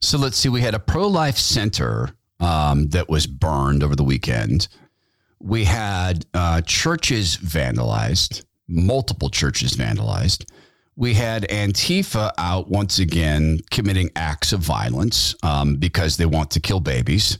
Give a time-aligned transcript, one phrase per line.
[0.00, 0.48] So let's see.
[0.48, 2.10] We had a pro life center
[2.40, 4.68] um, that was burned over the weekend.
[5.40, 10.48] We had uh, churches vandalized, multiple churches vandalized.
[10.96, 16.60] We had Antifa out once again committing acts of violence um, because they want to
[16.60, 17.38] kill babies.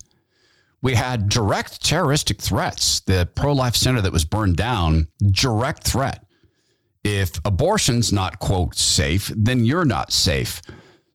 [0.80, 3.00] We had direct terroristic threats.
[3.00, 6.24] The pro life center that was burned down, direct threat.
[7.02, 10.62] If abortion's not, quote, safe, then you're not safe.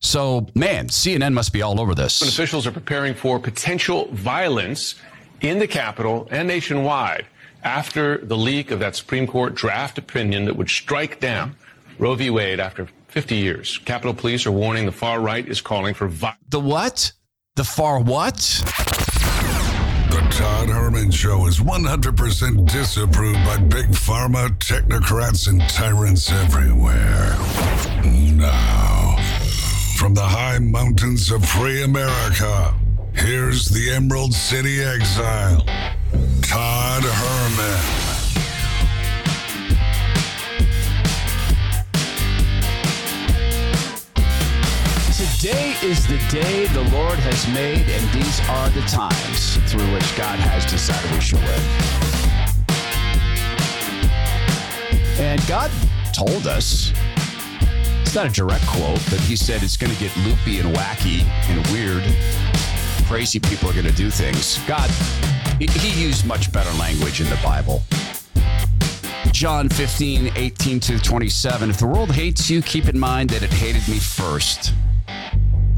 [0.03, 2.21] So, man, CNN must be all over this.
[2.21, 4.95] Officials are preparing for potential violence
[5.41, 7.25] in the Capitol and nationwide
[7.63, 11.55] after the leak of that Supreme Court draft opinion that would strike down
[11.97, 12.29] Roe v.
[12.29, 13.77] Wade after 50 years.
[13.79, 16.39] Capitol Police are warning the far right is calling for violence.
[16.49, 17.11] The what?
[17.55, 18.35] The far what?
[20.09, 27.37] The Todd Herman Show is 100% disapproved by big pharma, technocrats, and tyrants everywhere.
[28.35, 29.02] Now,
[30.03, 32.75] from the high mountains of free America,
[33.13, 35.63] here's the Emerald City Exile,
[36.41, 37.79] Todd Herman.
[45.15, 50.17] Today is the day the Lord has made, and these are the times through which
[50.17, 51.65] God has decided we should live.
[55.17, 55.71] And God
[56.11, 56.91] told us,
[58.03, 61.23] it's not a direct quote, but He said it's going to get loopy and wacky
[61.49, 62.03] and weird.
[63.07, 64.59] Crazy people are going to do things.
[64.67, 64.89] God,
[65.59, 67.81] He used much better language in the Bible.
[69.31, 71.69] John 15, 18 to 27.
[71.69, 74.73] If the world hates you, keep in mind that it hated me first.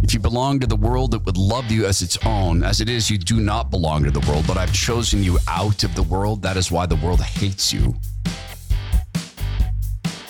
[0.04, 2.64] If you belong to the world, it would love you as its own.
[2.64, 5.84] As it is, you do not belong to the world, but I've chosen you out
[5.84, 6.42] of the world.
[6.42, 7.96] That is why the world hates you.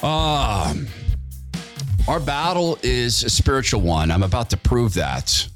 [0.01, 0.88] Um,
[2.07, 4.11] our battle is a spiritual one.
[4.11, 5.47] I'm about to prove that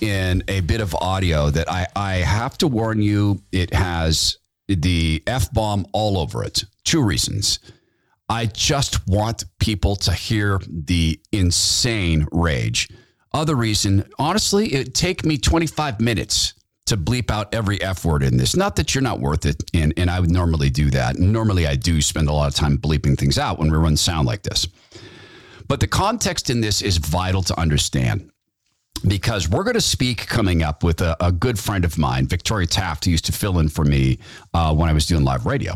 [0.00, 5.22] in a bit of audio that I, I have to warn you, it has the
[5.26, 6.64] F bomb all over it.
[6.84, 7.60] Two reasons.
[8.28, 12.88] I just want people to hear the insane rage.
[13.32, 16.54] Other reason, honestly, it'd take me 25 minutes
[16.86, 18.56] to bleep out every F word in this.
[18.56, 21.18] Not that you're not worth it, and, and I would normally do that.
[21.18, 24.26] Normally, I do spend a lot of time bleeping things out when we run sound
[24.26, 24.66] like this.
[25.66, 28.30] But the context in this is vital to understand
[29.06, 32.66] because we're going to speak coming up with a, a, good friend of mine, Victoria
[32.66, 34.18] Taft, who used to fill in for me
[34.54, 35.74] uh, when I was doing live radio.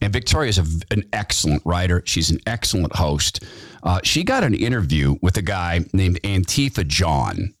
[0.00, 2.02] And Victoria is a, an excellent writer.
[2.06, 3.44] She's an excellent host.
[3.82, 7.54] Uh, she got an interview with a guy named Antifa John,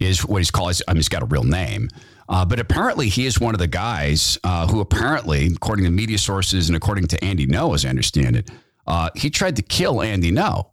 [0.00, 0.80] is what he's called.
[0.86, 1.88] I mean, he's got a real name.
[2.28, 6.18] Uh, but apparently, he is one of the guys uh, who, apparently, according to media
[6.18, 8.50] sources and according to Andy Ngo, as I understand it,
[8.88, 10.70] uh, he tried to kill Andy Ngo.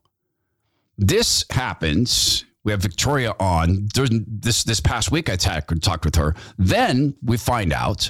[0.97, 2.45] This happens.
[2.63, 5.29] We have Victoria on this this past week.
[5.29, 6.33] I talked with her.
[6.57, 8.09] Then we find out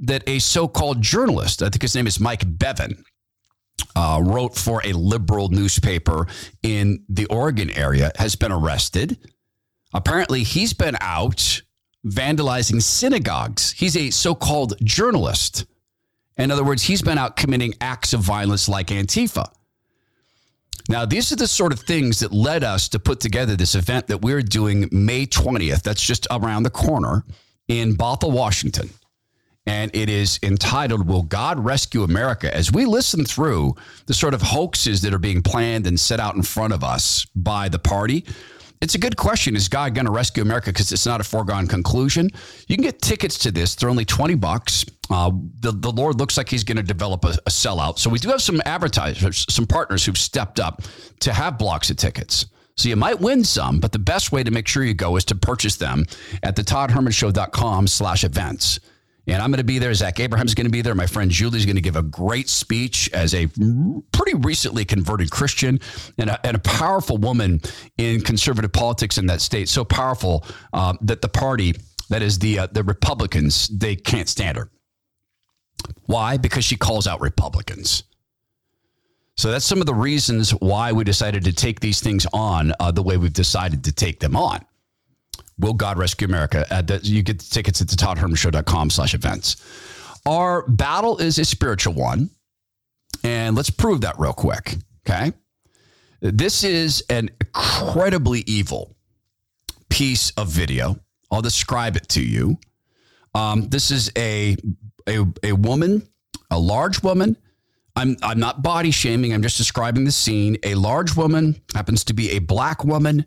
[0.00, 3.02] that a so called journalist, I think his name is Mike Bevan,
[3.96, 6.26] uh, wrote for a liberal newspaper
[6.62, 9.16] in the Oregon area, has been arrested.
[9.94, 11.62] Apparently, he's been out
[12.06, 13.72] vandalizing synagogues.
[13.72, 15.64] He's a so called journalist.
[16.38, 19.46] In other words, he's been out committing acts of violence like Antifa.
[20.88, 24.08] Now, these are the sort of things that led us to put together this event
[24.08, 25.82] that we're doing May 20th.
[25.82, 27.24] That's just around the corner
[27.68, 28.90] in Bothell, Washington
[29.66, 32.54] and it is entitled Will God Rescue America?
[32.54, 33.76] As we listen through
[34.06, 37.26] the sort of hoaxes that are being planned and set out in front of us
[37.36, 38.24] by the party,
[38.80, 39.54] it's a good question.
[39.54, 40.70] Is God going to rescue America?
[40.70, 42.28] Because it's not a foregone conclusion.
[42.66, 43.76] You can get tickets to this.
[43.76, 44.84] They're only 20 bucks.
[45.12, 45.30] Uh,
[45.60, 47.98] the, the Lord looks like he's going to develop a, a sellout.
[47.98, 50.82] So we do have some advertisers, some partners who've stepped up
[51.20, 52.46] to have blocks of tickets.
[52.76, 55.24] So you might win some, but the best way to make sure you go is
[55.26, 56.06] to purchase them
[56.42, 58.80] at the toddhermanshow.com slash events.
[59.26, 59.94] And I'm going to be there.
[59.94, 60.94] Zach Abraham's going to be there.
[60.94, 63.46] My friend Julie's going to give a great speech as a
[64.12, 65.78] pretty recently converted Christian
[66.18, 67.60] and a, and a powerful woman
[67.98, 69.68] in conservative politics in that state.
[69.68, 71.74] So powerful uh, that the party,
[72.08, 74.70] that is the uh, the Republicans, they can't stand her.
[76.06, 76.36] Why?
[76.36, 78.04] Because she calls out Republicans.
[79.36, 82.90] So that's some of the reasons why we decided to take these things on uh,
[82.90, 84.64] the way we've decided to take them on.
[85.58, 86.66] Will God Rescue America?
[86.70, 89.56] Uh, you get the tickets at the toddhermanshow.com slash events.
[90.26, 92.30] Our battle is a spiritual one.
[93.24, 94.76] And let's prove that real quick.
[95.06, 95.32] Okay.
[96.20, 98.96] This is an incredibly evil
[99.88, 100.96] piece of video.
[101.30, 102.58] I'll describe it to you.
[103.34, 104.56] Um, this is a,
[105.08, 106.06] a, a woman,
[106.50, 107.36] a large woman.
[107.94, 109.34] I'm, I'm not body shaming.
[109.34, 110.56] I'm just describing the scene.
[110.62, 113.26] A large woman happens to be a black woman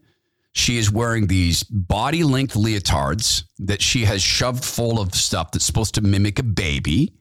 [0.56, 5.66] She is wearing these body length leotards that she has shoved full of stuff that's
[5.66, 7.14] supposed to mimic a baby.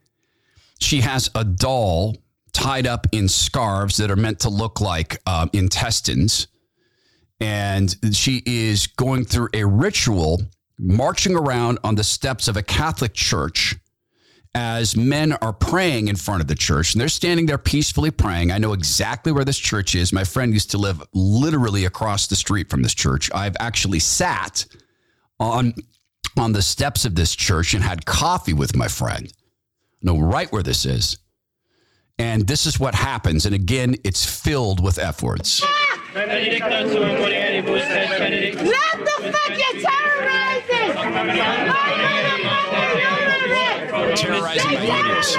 [0.79, 2.17] She has a doll
[2.53, 6.47] tied up in scarves that are meant to look like um, intestines.
[7.41, 10.41] And she is going through a ritual,
[10.79, 13.75] marching around on the steps of a Catholic church
[14.55, 18.53] as men are praying in front of the church and they're standing there peacefully praying.
[18.53, 20.13] I know exactly where this church is.
[20.13, 23.31] My friend used to live literally across the street from this church.
[23.35, 24.65] I've actually sat
[25.41, 25.75] on
[26.37, 29.33] on the steps of this church and had coffee with my friend.
[29.33, 31.17] I know right where this is.
[32.19, 33.47] And this is what happens.
[33.47, 35.63] And again, it's filled with F words.
[35.63, 36.29] What
[39.05, 39.81] the fuck you
[44.17, 44.71] terrorizing?
[44.71, 45.37] Terrorizing my ears.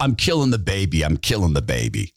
[0.00, 1.04] I'm killing the baby.
[1.04, 2.12] I'm killing the baby.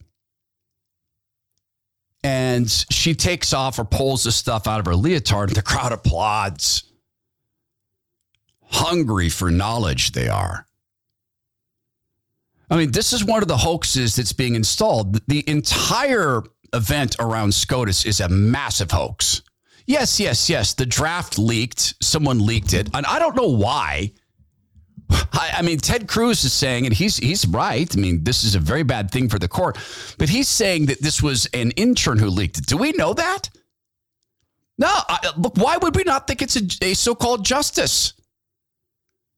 [2.23, 5.91] And she takes off or pulls the stuff out of her leotard, and the crowd
[5.91, 6.83] applauds.
[8.73, 10.65] Hungry for knowledge, they are.
[12.69, 15.19] I mean, this is one of the hoaxes that's being installed.
[15.27, 16.41] The entire
[16.73, 19.43] event around SCOTUS is a massive hoax.
[19.85, 20.73] Yes, yes, yes.
[20.73, 21.93] The draft leaked.
[22.01, 22.89] Someone leaked it.
[22.93, 24.11] And I don't know why.
[25.11, 27.95] I, I, mean, Ted Cruz is saying, and he's he's right.
[27.95, 29.77] I mean, this is a very bad thing for the court,
[30.17, 32.65] but he's saying that this was an intern who leaked it.
[32.65, 33.49] Do we know that?
[34.79, 34.87] No.
[34.89, 38.13] I, look, why would we not think it's a, a so-called justice?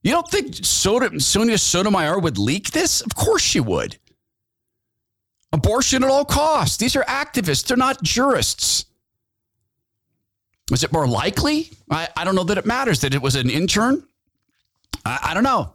[0.06, 3.02] You don't think Soda, Sonia Sotomayor would leak this?
[3.02, 3.98] Of course she would.
[5.52, 6.78] Abortion at all costs.
[6.78, 7.66] These are activists.
[7.66, 8.86] They're not jurists.
[10.69, 11.72] Was it more likely?
[11.90, 14.06] I, I don't know that it matters that it was an intern.
[15.04, 15.74] I, I don't know.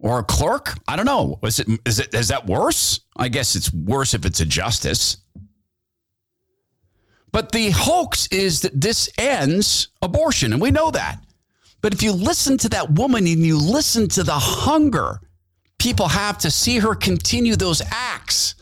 [0.00, 0.74] Or a clerk?
[0.88, 1.38] I don't know.
[1.44, 2.98] Is it is it is that worse?
[3.16, 5.18] I guess it's worse if it's a justice.
[7.30, 11.24] But the hoax is that this ends abortion, and we know that.
[11.82, 15.20] But if you listen to that woman and you listen to the hunger
[15.78, 18.54] people have to see her continue those acts,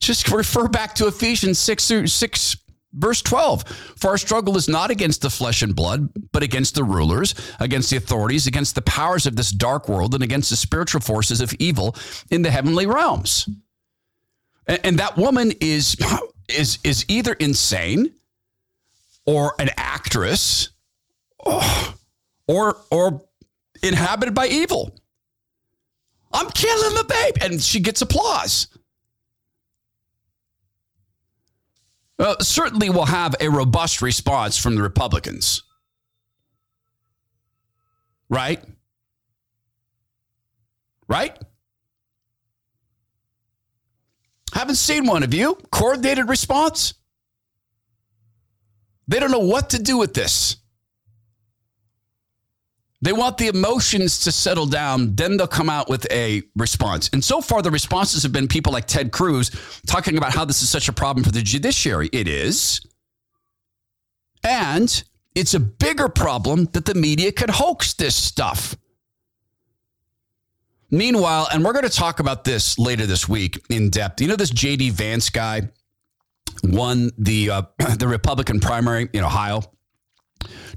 [0.00, 2.56] just refer back to Ephesians 6, 6
[2.94, 3.62] Verse 12,
[3.96, 7.88] for our struggle is not against the flesh and blood, but against the rulers, against
[7.88, 11.54] the authorities, against the powers of this dark world, and against the spiritual forces of
[11.54, 11.96] evil
[12.30, 13.48] in the heavenly realms.
[14.66, 15.96] And, and that woman is,
[16.48, 18.12] is, is either insane
[19.24, 20.68] or an actress
[21.46, 21.94] oh,
[22.46, 23.22] or, or
[23.82, 24.94] inhabited by evil.
[26.32, 27.34] I'm killing the babe.
[27.42, 28.68] And she gets applause.
[32.22, 35.64] uh, certainly will have a robust response from the Republicans.
[38.28, 38.62] Right?
[41.08, 41.36] Right?
[44.54, 45.58] Haven't seen one of you.
[45.70, 46.94] Coordinated response?
[49.08, 50.56] They don't know what to do with this.
[53.02, 57.10] They want the emotions to settle down, then they'll come out with a response.
[57.12, 59.50] And so far, the responses have been people like Ted Cruz
[59.86, 62.08] talking about how this is such a problem for the judiciary.
[62.12, 62.80] It is.
[64.44, 65.02] And
[65.34, 68.76] it's a bigger problem that the media could hoax this stuff.
[70.88, 74.20] Meanwhile, and we're going to talk about this later this week in depth.
[74.20, 75.62] You know, this JD Vance guy
[76.62, 77.62] won the uh,
[77.98, 79.62] the Republican primary in Ohio.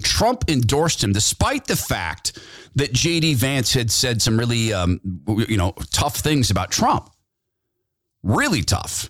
[0.03, 2.39] Trump endorsed him despite the fact
[2.75, 7.09] that JD Vance had said some really, um, you know, tough things about Trump.
[8.23, 9.09] Really tough.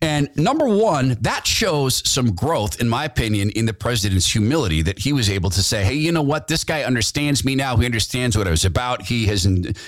[0.00, 5.00] And number one, that shows some growth, in my opinion, in the president's humility that
[5.00, 6.46] he was able to say, "Hey, you know what?
[6.46, 7.76] This guy understands me now.
[7.76, 9.02] He understands what I was about.
[9.02, 9.42] He has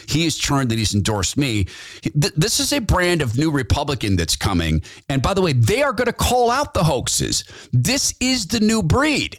[0.09, 1.67] he has turned that he's endorsed me.
[2.13, 4.83] This is a brand of new Republican that's coming.
[5.09, 7.45] And by the way, they are going to call out the hoaxes.
[7.73, 9.39] This is the new breed."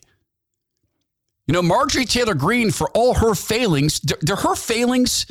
[1.47, 5.25] You know, Marjorie Taylor Greene, for all her failings, do, her failings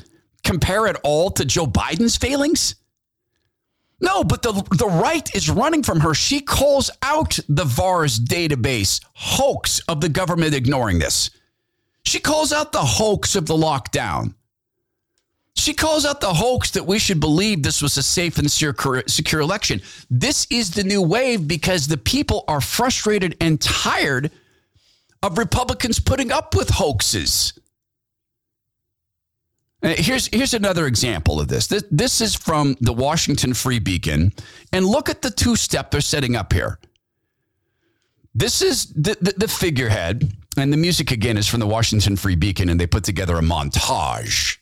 [0.44, 2.75] compare at all to Joe Biden's failings?
[4.00, 6.14] No, but the, the right is running from her.
[6.14, 11.30] She calls out the VAERS database hoax of the government ignoring this.
[12.04, 14.35] She calls out the hoax of the lockdown.
[15.57, 19.02] She calls out the hoax that we should believe this was a safe and secure,
[19.07, 19.83] secure election.
[20.09, 24.30] This is the new wave because the people are frustrated and tired
[25.23, 27.52] of Republicans putting up with hoaxes.
[29.82, 31.66] Uh, here's here's another example of this.
[31.66, 31.84] this.
[31.90, 34.32] This is from the Washington Free Beacon,
[34.72, 36.78] and look at the two step they're setting up here.
[38.34, 42.37] This is the, the, the figurehead, and the music again is from the Washington Free
[42.37, 44.58] Beacon, and they put together a montage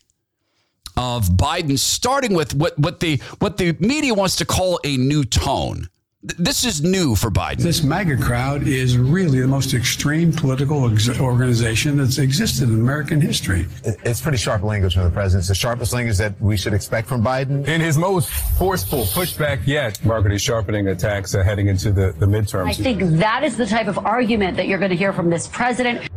[0.97, 5.25] of Biden, starting with what what the what the media wants to call a new
[5.25, 5.89] tone.
[6.25, 7.59] This is new for Biden.
[7.59, 13.21] This MAGA crowd is really the most extreme political ex- organization that's existed in American
[13.21, 13.69] history.
[13.85, 15.43] It's pretty sharp language from the president.
[15.43, 17.69] It's the sharpest language that we should expect from Biden.
[17.69, 22.27] In his most forceful pushback yet, Margaret is sharpening attacks uh, heading into the, the
[22.27, 22.67] midterms.
[22.67, 25.47] I think that is the type of argument that you're going to hear from this
[25.47, 26.09] president.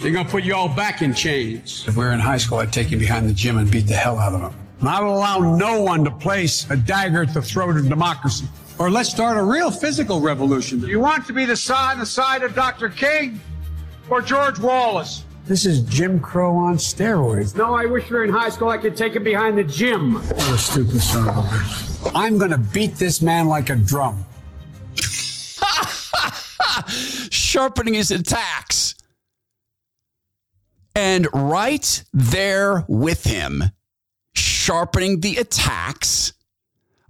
[0.00, 1.84] They're going to put you all back in chains.
[1.86, 3.94] If we were in high school, I'd take you behind the gym and beat the
[3.94, 4.54] hell out of them.
[4.82, 8.46] Not allow no one to place a dagger at the throat of democracy.
[8.82, 10.80] Or let's start a real physical revolution.
[10.80, 12.88] You want to be the side, the side of Dr.
[12.88, 13.40] King
[14.10, 15.22] or George Wallace?
[15.46, 17.54] This is Jim Crow on steroids.
[17.54, 18.70] No, I wish we were in high school.
[18.70, 20.14] I could take him behind the gym.
[20.14, 22.10] What a stupid son of a bitch.
[22.12, 24.24] I'm going to beat this man like a drum.
[27.30, 28.96] Sharpening his attacks.
[30.96, 33.62] And right there with him,
[34.34, 36.32] sharpening the attacks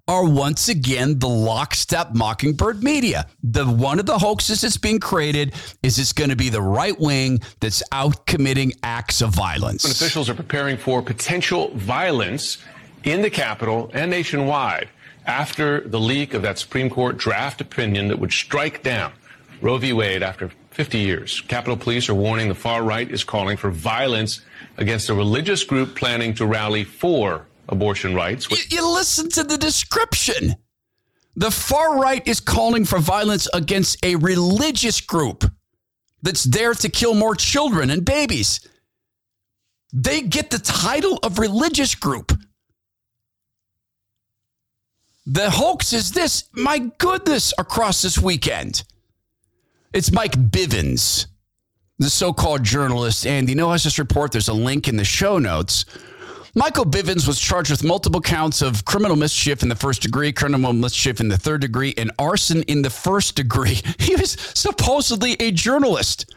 [0.09, 3.27] are once again the lockstep mockingbird media.
[3.43, 6.99] The one of the hoaxes that's being created is it's going to be the right
[6.99, 9.85] wing that's out committing acts of violence.
[9.85, 12.59] When officials are preparing for potential violence
[13.05, 14.89] in the Capitol and nationwide
[15.25, 19.13] after the leak of that Supreme Court draft opinion that would strike down
[19.61, 19.93] Roe v.
[19.93, 21.41] Wade after 50 years.
[21.43, 24.41] Capitol Police are warning the far right is calling for violence
[24.79, 28.49] against a religious group planning to rally for abortion rights.
[28.50, 30.55] You, you listen to the description.
[31.35, 35.45] The far right is calling for violence against a religious group
[36.23, 38.69] that's there to kill more children and babies.
[39.93, 42.33] They get the title of religious group.
[45.26, 48.85] The hoax is this, my goodness, across this weekend.
[49.93, 51.26] It's Mike Bivins,
[51.99, 53.26] the so called journalist.
[53.26, 55.85] And you know, as this report, there's a link in the show notes.
[56.55, 60.75] Michael Bivins was charged with multiple counts of criminal mischief in the first degree, criminal
[60.75, 63.81] mischief in the third degree, and arson in the first degree.
[63.99, 66.35] He was supposedly a journalist.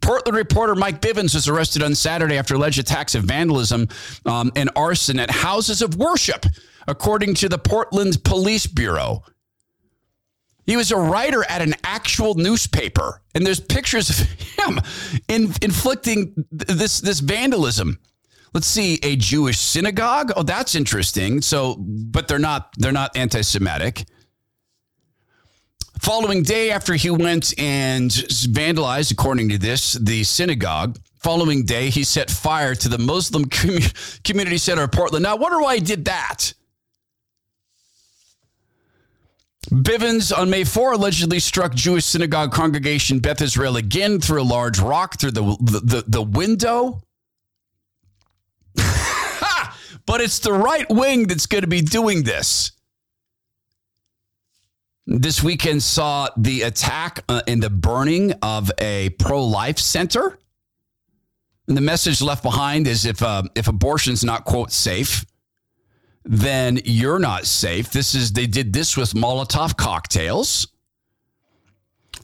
[0.00, 3.88] Portland reporter Mike Bivins was arrested on Saturday after alleged attacks of vandalism
[4.24, 6.46] um, and arson at houses of worship,
[6.86, 9.22] according to the Portland Police Bureau.
[10.64, 14.16] He was a writer at an actual newspaper, and there's pictures of
[14.58, 14.80] him
[15.28, 17.98] in, inflicting this this vandalism.
[18.54, 20.32] Let's see, a Jewish synagogue.
[20.36, 21.42] Oh, that's interesting.
[21.42, 24.04] So, but they're not they're not anti-Semitic.
[26.00, 30.98] Following day after he went and vandalized, according to this, the synagogue.
[31.18, 33.44] Following day, he set fire to the Muslim
[34.24, 35.24] community center of Portland.
[35.24, 36.54] Now, I wonder why he did that.
[39.70, 44.78] Bivins on May 4 allegedly struck Jewish synagogue congregation Beth Israel again through a large
[44.78, 47.02] rock through the, the, the, the window.
[50.08, 52.72] But it's the right wing that's going to be doing this.
[55.06, 60.38] This weekend saw the attack uh, in the burning of a pro life center.
[61.68, 65.26] And the message left behind is if, uh, if abortion's not, quote, safe,
[66.24, 67.90] then you're not safe.
[67.90, 70.68] This is they did this with Molotov cocktails.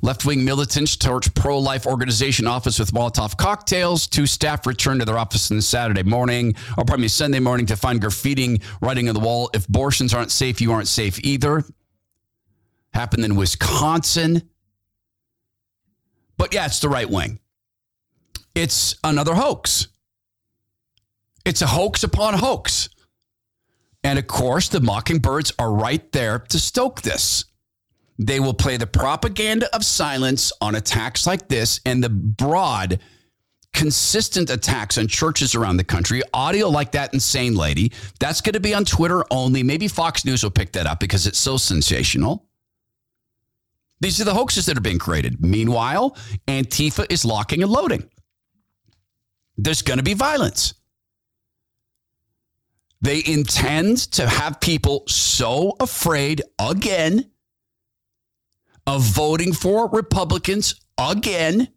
[0.02, 4.06] Left wing militants torch pro life organization office with Molotov cocktails.
[4.06, 7.76] Two staff returned to their office on Saturday morning, or pardon me, Sunday morning to
[7.76, 11.64] find graffiti writing on the wall if abortions aren't safe, you aren't safe either.
[12.92, 14.48] Happened in Wisconsin.
[16.36, 17.40] But yeah, it's the right wing.
[18.54, 19.88] It's another hoax.
[21.44, 22.88] It's a hoax upon hoax.
[24.02, 27.44] And of course, the Mockingbirds are right there to stoke this.
[28.18, 33.00] They will play the propaganda of silence on attacks like this and the broad,
[33.72, 36.22] consistent attacks on churches around the country.
[36.32, 37.92] Audio like that insane lady.
[38.20, 39.62] That's going to be on Twitter only.
[39.62, 42.46] Maybe Fox News will pick that up because it's so sensational.
[44.00, 45.42] These are the hoaxes that are being created.
[45.42, 46.16] Meanwhile,
[46.46, 48.08] Antifa is locking and loading.
[49.56, 50.74] There's going to be violence.
[53.00, 57.30] They intend to have people so afraid again
[58.86, 61.68] of voting for Republicans again.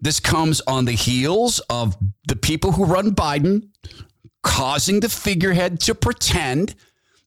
[0.00, 1.96] This comes on the heels of
[2.28, 3.68] the people who run Biden
[4.42, 6.74] causing the figurehead to pretend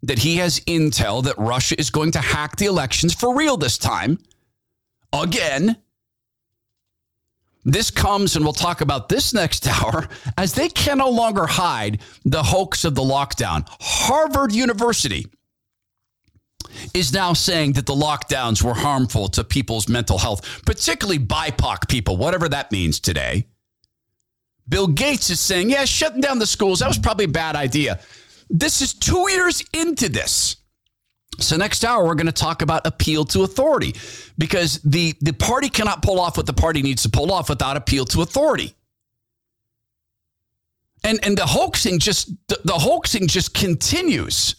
[0.04, 3.77] that he has intel that Russia is going to hack the elections for real this
[3.77, 4.20] time.
[5.12, 5.77] Again.
[7.66, 12.01] This comes, and we'll talk about this next hour, as they can no longer hide
[12.24, 13.68] the hoax of the lockdown.
[13.82, 15.25] Harvard University
[16.93, 22.17] is now saying that the lockdowns were harmful to people's mental health, particularly BIPOC people,
[22.17, 23.47] whatever that means today.
[24.69, 28.00] Bill Gates is saying, yeah, shutting down the schools, that was probably a bad idea.
[28.50, 30.57] This is two years into this.
[31.39, 33.95] So next hour we're going to talk about appeal to authority
[34.38, 37.77] because the the party cannot pull off what the party needs to pull off without
[37.77, 38.74] appeal to authority.
[41.03, 44.55] And and the hoaxing just the, the hoaxing just continues.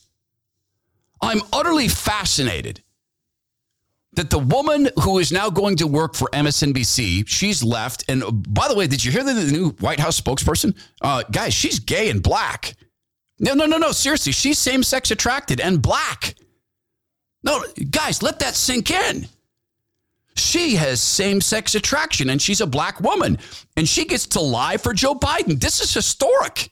[1.21, 2.83] I'm utterly fascinated
[4.15, 8.05] that the woman who is now going to work for MSNBC, she's left.
[8.09, 10.77] And by the way, did you hear the, the new White House spokesperson?
[11.01, 12.75] Uh, guys, she's gay and black.
[13.39, 13.93] No, no, no, no.
[13.93, 16.35] Seriously, she's same sex attracted and black.
[17.45, 19.29] No, guys, let that sink in.
[20.35, 23.39] She has same sex attraction and she's a black woman
[23.77, 25.61] and she gets to lie for Joe Biden.
[25.61, 26.71] This is historic.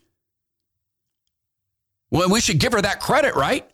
[2.11, 3.69] Well, we should give her that credit, right?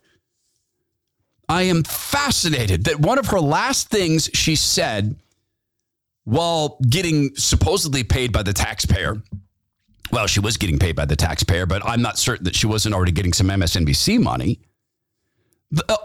[1.49, 5.15] I am fascinated that one of her last things she said
[6.23, 9.21] while getting supposedly paid by the taxpayer.
[10.11, 12.95] Well, she was getting paid by the taxpayer, but I'm not certain that she wasn't
[12.95, 14.59] already getting some MSNBC money.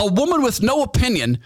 [0.01, 1.39] A woman with no opinion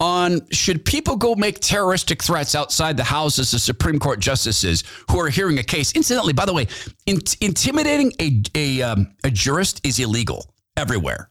[0.00, 5.20] on should people go make terroristic threats outside the houses of Supreme Court justices who
[5.20, 5.92] are hearing a case.
[5.92, 6.66] Incidentally, by the way,
[7.06, 11.30] in, intimidating a, a, um, a jurist is illegal everywhere.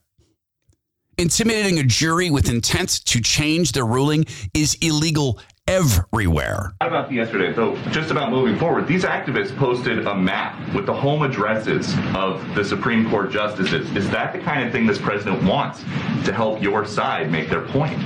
[1.18, 6.74] Intimidating a jury with intent to change their ruling is illegal everywhere.
[6.82, 7.54] How about yesterday?
[7.54, 12.44] So, just about moving forward, these activists posted a map with the home addresses of
[12.54, 13.90] the Supreme Court justices.
[13.96, 15.84] Is that the kind of thing this president wants
[16.26, 17.98] to help your side make their point?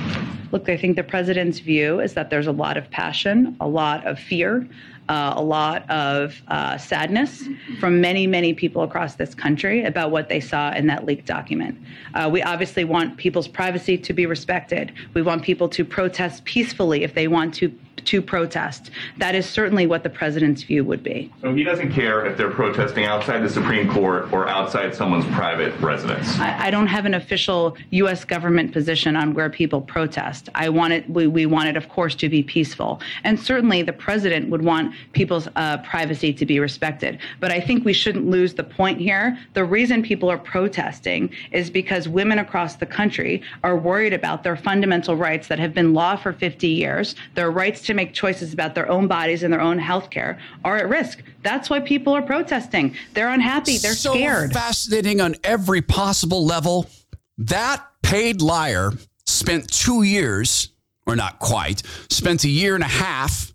[0.53, 4.07] Look, I think the president's view is that there's a lot of passion, a lot
[4.07, 4.65] of fear,
[5.11, 7.43] uh, a lot of uh, sadness
[7.81, 11.77] from many, many people across this country about what they saw in that leaked document.
[12.13, 14.93] Uh, we obviously want people's privacy to be respected.
[15.13, 18.91] We want people to protest peacefully if they want to to protest.
[19.17, 21.31] That is certainly what the president's view would be.
[21.41, 25.77] So he doesn't care if they're protesting outside the Supreme Court or outside someone's private
[25.79, 26.39] residence.
[26.39, 28.25] I, I don't have an official U.S.
[28.25, 30.49] government position on where people protest.
[30.55, 31.09] I want it.
[31.09, 34.93] We, we want it, of course, to be peaceful, and certainly the president would want
[35.13, 37.19] people's uh, privacy to be respected.
[37.39, 39.37] But I think we shouldn't lose the point here.
[39.53, 44.55] The reason people are protesting is because women across the country are worried about their
[44.55, 48.53] fundamental rights that have been law for 50 years, their rights to to make choices
[48.53, 51.21] about their own bodies and their own health care are at risk.
[51.43, 52.95] That's why people are protesting.
[53.13, 53.77] They're unhappy.
[53.77, 54.53] They're so scared.
[54.53, 56.89] Fascinating on every possible level.
[57.37, 58.93] That paid liar
[59.25, 60.69] spent two years,
[61.05, 63.53] or not quite, spent a year and a half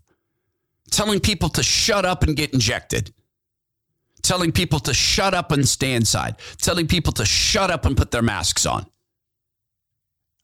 [0.90, 3.12] telling people to shut up and get injected
[4.26, 8.10] telling people to shut up and stay inside, telling people to shut up and put
[8.10, 8.84] their masks on.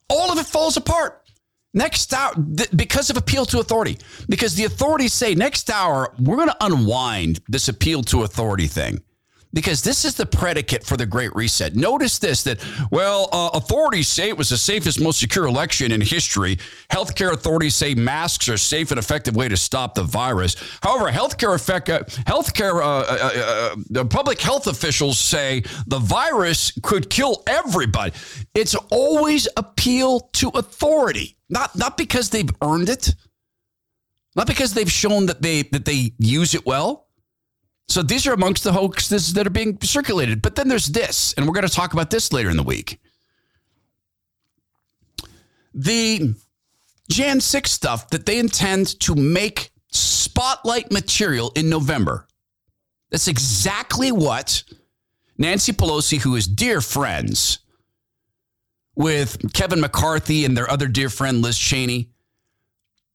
[0.09, 1.22] All of it falls apart.
[1.75, 6.37] Next hour, th- because of appeal to authority, because the authorities say next hour, we're
[6.37, 9.03] going to unwind this appeal to authority thing
[9.55, 11.75] because this is the predicate for the Great Reset.
[11.75, 16.01] Notice this that, well, uh, authorities say it was the safest, most secure election in
[16.01, 16.59] history.
[16.91, 20.57] Healthcare authorities say masks are safe and effective way to stop the virus.
[20.83, 26.73] However, healthcare, effect, uh, healthcare uh, uh, uh, uh public health officials say the virus
[26.83, 28.13] could kill everybody.
[28.55, 33.15] It's always appeal to authority, not, not because they've earned it,
[34.35, 37.03] not because they've shown that they, that they use it well
[37.93, 40.41] so these are amongst the hoaxes that are being circulated.
[40.41, 42.99] But then there's this, and we're going to talk about this later in the week.
[45.75, 46.35] The
[47.11, 52.27] Jan 6 stuff that they intend to make spotlight material in November.
[53.11, 54.63] That's exactly what
[55.37, 57.59] Nancy Pelosi, who is dear friends
[58.95, 62.11] with Kevin McCarthy and their other dear friend Liz Cheney,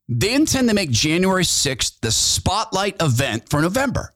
[0.09, 4.13] they intend to make January 6th the spotlight event for November.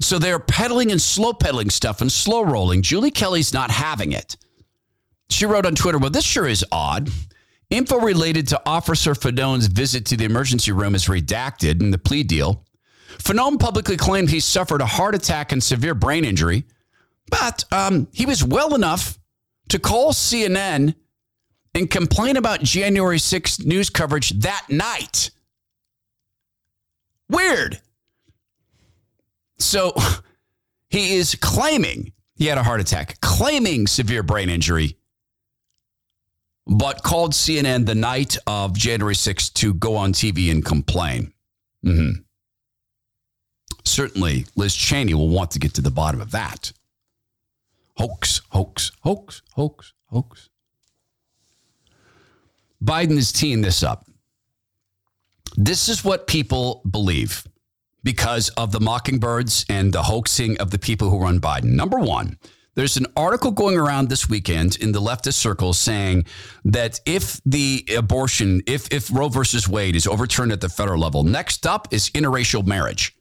[0.00, 2.82] So they're peddling and slow peddling stuff and slow rolling.
[2.82, 4.36] Julie Kelly's not having it.
[5.28, 7.10] She wrote on Twitter, Well, this sure is odd.
[7.68, 12.24] Info related to Officer Fanone's visit to the emergency room is redacted in the plea
[12.24, 12.64] deal.
[13.18, 16.64] Fannone publicly claimed he suffered a heart attack and severe brain injury,
[17.30, 19.19] but um, he was well enough
[19.70, 20.94] to call CNN
[21.74, 25.30] and complain about January 6th news coverage that night.
[27.28, 27.80] Weird.
[29.58, 29.94] So
[30.88, 34.96] he is claiming he had a heart attack, claiming severe brain injury,
[36.66, 41.32] but called CNN the night of January 6th to go on TV and complain.
[41.84, 42.22] Mm-hmm.
[43.84, 46.72] Certainly, Liz Cheney will want to get to the bottom of that.
[47.96, 50.48] Hoax, hoax, hoax, hoax, hoax.
[52.82, 54.06] Biden is teeing this up.
[55.56, 57.46] This is what people believe
[58.02, 61.72] because of the mockingbirds and the hoaxing of the people who run Biden.
[61.74, 62.38] Number one,
[62.76, 66.24] there's an article going around this weekend in the leftist circles saying
[66.64, 71.24] that if the abortion, if if Roe versus Wade is overturned at the federal level,
[71.24, 73.14] next up is interracial marriage.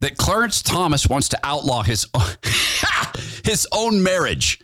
[0.00, 2.06] That Clarence Thomas wants to outlaw his
[3.44, 4.60] his own marriage.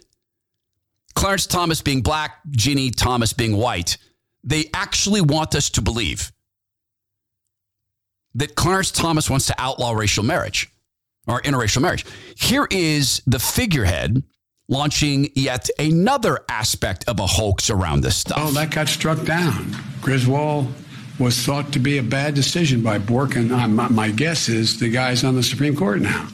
[1.14, 3.96] Clarence Thomas being black, Ginni Thomas being white.
[4.44, 6.30] They actually want us to believe
[8.34, 10.68] that Clarence Thomas wants to outlaw racial marriage
[11.26, 12.04] or interracial marriage.
[12.36, 14.22] Here is the figurehead
[14.68, 18.38] launching yet another aspect of a hoax around this stuff.
[18.40, 19.74] Oh, that got struck down.
[20.00, 20.72] Griswold
[21.18, 24.90] was thought to be a bad decision by Bork, and uh, my, guess is the
[24.90, 26.28] guy's on the Supreme Court now.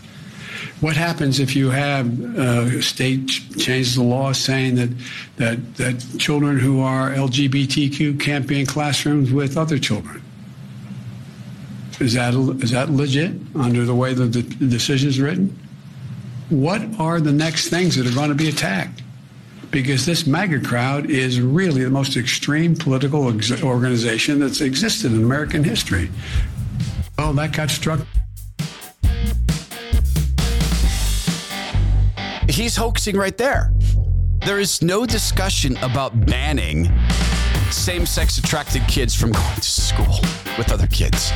[0.81, 4.91] What happens if you have uh, state changes the law saying that,
[5.37, 10.21] that that children who are LGBTQ can't be in classrooms with other children?
[12.01, 15.57] Is that is that legit under the way that the decision is written?
[16.49, 19.02] What are the next things that are going to be attacked?
[19.73, 25.25] Because this MAGA crowd is really the most extreme political ex- organization that's existed in
[25.25, 26.11] American history.
[27.19, 28.01] Oh, that got struck.
[32.49, 33.73] He's hoaxing right there.
[34.45, 36.89] There is no discussion about banning
[37.73, 40.19] same sex attracted kids from going to school
[40.59, 41.33] with other kids.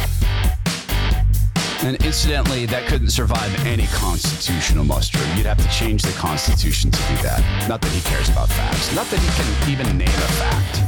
[1.82, 5.18] And incidentally, that couldn't survive any constitutional muster.
[5.36, 7.68] You'd have to change the Constitution to do that.
[7.68, 8.94] Not that he cares about facts.
[8.94, 10.80] Not that he can even name a fact.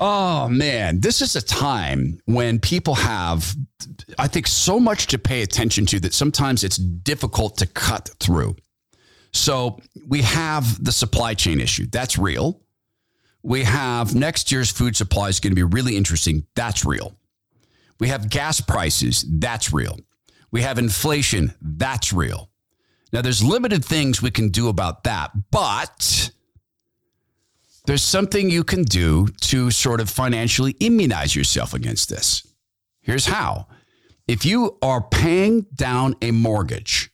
[0.00, 1.00] Oh, man.
[1.00, 3.54] This is a time when people have,
[4.18, 8.56] I think, so much to pay attention to that sometimes it's difficult to cut through.
[9.32, 9.78] So
[10.08, 11.86] we have the supply chain issue.
[11.86, 12.62] That's real.
[13.42, 16.46] We have next year's food supply is going to be really interesting.
[16.54, 17.14] That's real.
[18.00, 19.24] We have gas prices.
[19.28, 19.98] That's real.
[20.50, 21.54] We have inflation.
[21.60, 22.50] That's real.
[23.12, 26.30] Now, there's limited things we can do about that, but
[27.86, 32.46] there's something you can do to sort of financially immunize yourself against this.
[33.00, 33.66] Here's how
[34.28, 37.10] if you are paying down a mortgage,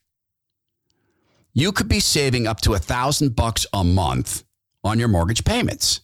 [1.55, 4.44] you could be saving up to a thousand bucks a month
[4.85, 6.03] on your mortgage payments.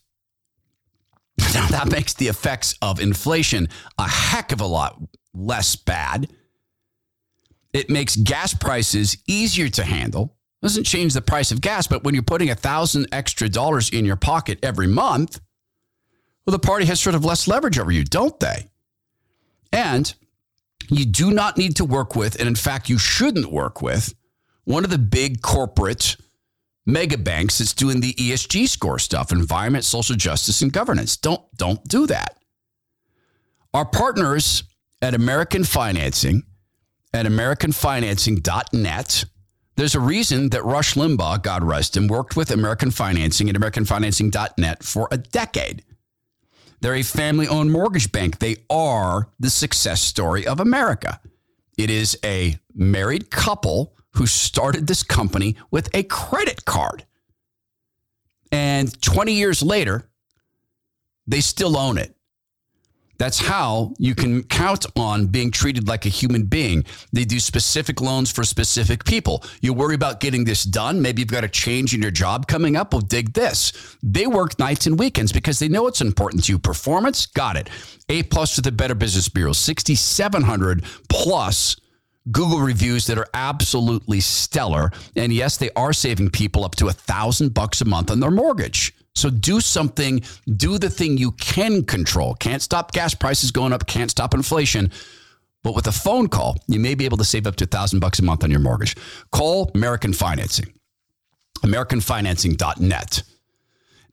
[1.38, 3.68] Now, that makes the effects of inflation
[3.98, 5.00] a heck of a lot
[5.34, 6.32] less bad.
[7.72, 10.36] It makes gas prices easier to handle.
[10.60, 14.04] Doesn't change the price of gas, but when you're putting a thousand extra dollars in
[14.04, 15.40] your pocket every month,
[16.46, 18.68] well, the party has sort of less leverage over you, don't they?
[19.72, 20.14] And
[20.88, 24.14] you do not need to work with, and in fact, you shouldn't work with
[24.64, 26.16] one of the big corporate
[26.86, 31.16] mega banks that's doing the ESG score stuff, environment, social justice, and governance.
[31.16, 32.38] Don't don't do that.
[33.74, 34.64] Our partners
[35.00, 36.42] at American Financing
[37.14, 39.24] at AmericanFinancing.net.
[39.76, 44.82] There's a reason that Rush Limbaugh, God rest him, worked with American Financing at AmericanFinancing.net
[44.82, 45.82] for a decade.
[46.80, 48.38] They're a family owned mortgage bank.
[48.38, 51.20] They are the success story of America.
[51.78, 57.04] It is a married couple who started this company with a credit card.
[58.50, 60.08] And 20 years later,
[61.26, 62.14] they still own it.
[63.22, 66.84] That's how you can count on being treated like a human being.
[67.12, 69.44] They do specific loans for specific people.
[69.60, 71.00] You worry about getting this done.
[71.00, 72.92] Maybe you've got a change in your job coming up.
[72.92, 73.96] Well, dig this.
[74.02, 76.58] They work nights and weekends because they know it's important to you.
[76.58, 77.70] Performance, got it.
[78.08, 81.76] A plus to the Better Business Bureau, 6,700 plus
[82.30, 84.90] Google reviews that are absolutely stellar.
[85.16, 88.30] And yes, they are saving people up to a thousand bucks a month on their
[88.30, 88.94] mortgage.
[89.14, 90.22] So do something,
[90.56, 92.34] do the thing you can control.
[92.34, 94.90] Can't stop gas prices going up, can't stop inflation.
[95.62, 98.00] But with a phone call, you may be able to save up to a thousand
[98.00, 98.96] bucks a month on your mortgage.
[99.30, 100.72] Call American Financing,
[101.62, 103.22] AmericanFinancing.net.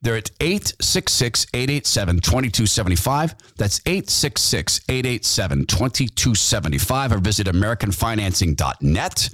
[0.02, 3.34] They're at 866 887 2275.
[3.56, 7.12] That's 866 887 2275.
[7.12, 9.30] Or visit AmericanFinancing.net.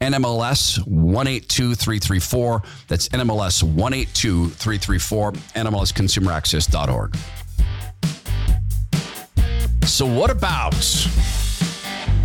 [0.00, 2.62] NMLS 182334.
[2.88, 5.32] That's NMLS 182334.
[5.32, 7.16] NMLSConsumerAccess.org.
[9.84, 10.72] So, what about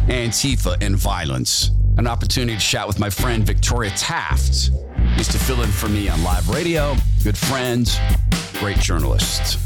[0.07, 1.71] Antifa and violence?
[1.97, 4.69] An opportunity to chat with my friend Victoria Taft.
[5.17, 6.95] Used to fill in for me on live radio.
[7.23, 7.97] Good friends,
[8.59, 9.59] great journalist.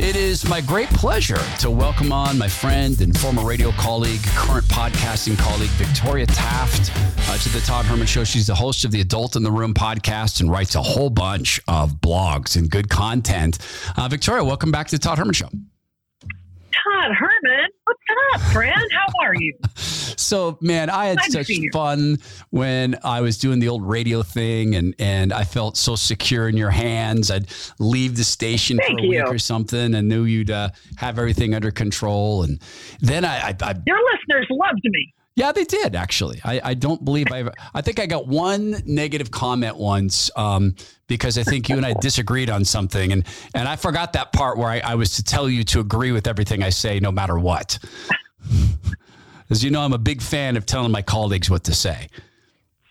[0.00, 4.20] It is is my great pleasure to welcome on my friend and former radio colleague,
[4.34, 6.90] current podcasting colleague, Victoria Taft,
[7.28, 8.24] uh, to the Todd Herman Show.
[8.24, 11.60] She's the host of the Adult in the Room podcast and writes a whole bunch
[11.68, 13.58] of blogs and good content.
[13.96, 15.48] Uh, Victoria, welcome back to the Todd Herman Show.
[16.82, 18.00] Todd Herman, what's
[18.34, 18.90] up, friend?
[18.92, 19.54] How are you?
[19.76, 22.18] So, man, I had Glad such fun
[22.50, 26.56] when I was doing the old radio thing, and and I felt so secure in
[26.56, 27.30] your hands.
[27.30, 29.22] I'd leave the station Thank for a you.
[29.22, 32.42] week or something, and knew you'd uh, have everything under control.
[32.42, 32.60] And
[33.00, 35.13] then I, I, I Your listeners loved me.
[35.36, 36.40] Yeah, they did actually.
[36.44, 37.48] I, I don't believe I.
[37.74, 40.76] I think I got one negative comment once um,
[41.08, 44.58] because I think you and I disagreed on something, and and I forgot that part
[44.58, 47.38] where I, I was to tell you to agree with everything I say, no matter
[47.38, 47.78] what.
[49.50, 52.08] As you know, I'm a big fan of telling my colleagues what to say.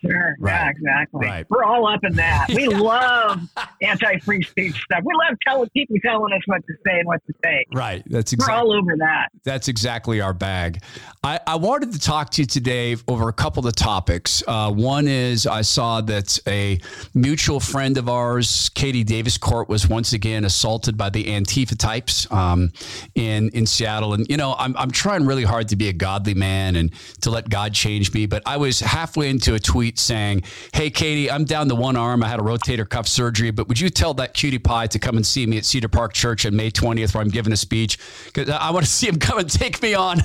[0.06, 0.36] Sure.
[0.38, 0.52] Right.
[0.52, 1.26] Yeah, exactly.
[1.26, 1.46] Right.
[1.48, 2.48] We're all up in that.
[2.48, 3.40] We love
[3.82, 5.02] anti-free speech stuff.
[5.04, 7.64] We love telling people telling us what to say and what to say.
[7.74, 8.02] Right.
[8.06, 8.54] That's We're exactly.
[8.54, 9.28] all over that.
[9.44, 10.82] That's exactly our bag.
[11.22, 14.42] I, I wanted to talk to you today over a couple of topics.
[14.46, 16.78] Uh, one is I saw that a
[17.14, 22.72] mutual friend of ours, Katie Daviscourt, was once again assaulted by the Antifa types um,
[23.14, 24.14] in in Seattle.
[24.14, 27.30] And you know, I'm I'm trying really hard to be a godly man and to
[27.30, 28.26] let God change me.
[28.26, 32.22] But I was halfway into a tweet saying, "Hey, Katie, I'm down to one arm.
[32.22, 35.16] I had a rotator cuff surgery, but would you tell that cutie pie to come
[35.16, 37.98] and see me at Cedar Park Church on May 20th, where I'm giving a speech?
[38.26, 40.20] Because I want to see him come and take me on.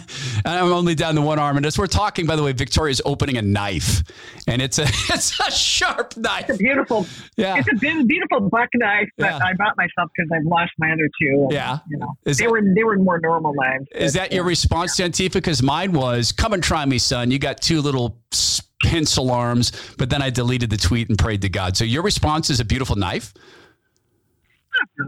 [0.45, 1.57] And I'm only down to one arm.
[1.57, 4.03] And as we're talking, by the way, Victoria's opening a knife,
[4.47, 6.49] and it's a it's a sharp knife.
[6.49, 7.05] It's a beautiful,
[7.37, 7.55] Yeah.
[7.57, 9.45] it's a beautiful buck knife that Yeah.
[9.45, 11.43] I bought myself because I've lost my other two.
[11.43, 11.79] and, Yeah.
[11.89, 13.85] You know, Is they that- were they were more normal knives.
[13.95, 15.33] Is that your response to Antifa?
[15.33, 17.31] Because mine was, "Come and try me, son.
[17.31, 21.41] You got two little s- pencil arms." But then I deleted the tweet and prayed
[21.41, 21.75] to God.
[21.77, 23.33] So your response is a beautiful knife.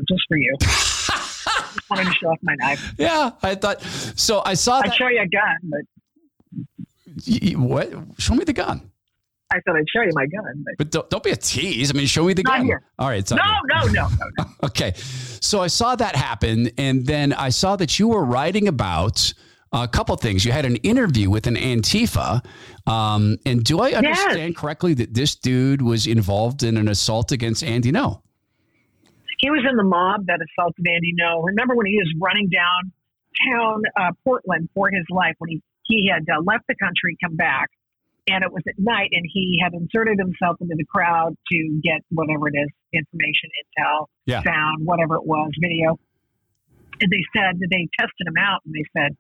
[0.07, 0.55] just for you?
[0.59, 2.93] just wanted to show off my knife.
[2.97, 3.81] Yeah, I thought.
[3.81, 5.81] So I saw I'd show you a gun, but
[7.59, 7.91] What?
[8.19, 8.91] Show me the gun.
[9.53, 10.63] I thought I'd show you my gun.
[10.65, 11.91] But But don't, don't be a tease.
[11.93, 12.65] I mean, show me the Not gun.
[12.65, 12.83] here.
[12.97, 13.19] All right.
[13.19, 14.45] It's no, no, no, no, no.
[14.63, 14.93] Okay.
[14.95, 16.69] So I saw that happen.
[16.77, 19.33] And then I saw that you were writing about
[19.73, 20.43] a couple things.
[20.45, 22.43] You had an interview with an Antifa.
[22.87, 27.63] Um, and do I understand correctly that this dude was involved in an assault against
[27.63, 27.91] Andy?
[27.91, 28.21] No.
[29.39, 31.45] He was in the mob that assaulted Andy Ngo.
[31.45, 36.23] Remember when he was running downtown uh, Portland for his life when he he had
[36.31, 37.67] uh, left the country, come back,
[38.29, 41.99] and it was at night, and he had inserted himself into the crowd to get
[42.09, 44.43] whatever it is, information, intel, Yeah.
[44.43, 45.99] sound, whatever it was, video.
[47.01, 49.17] And they said that they tested him out, and they said,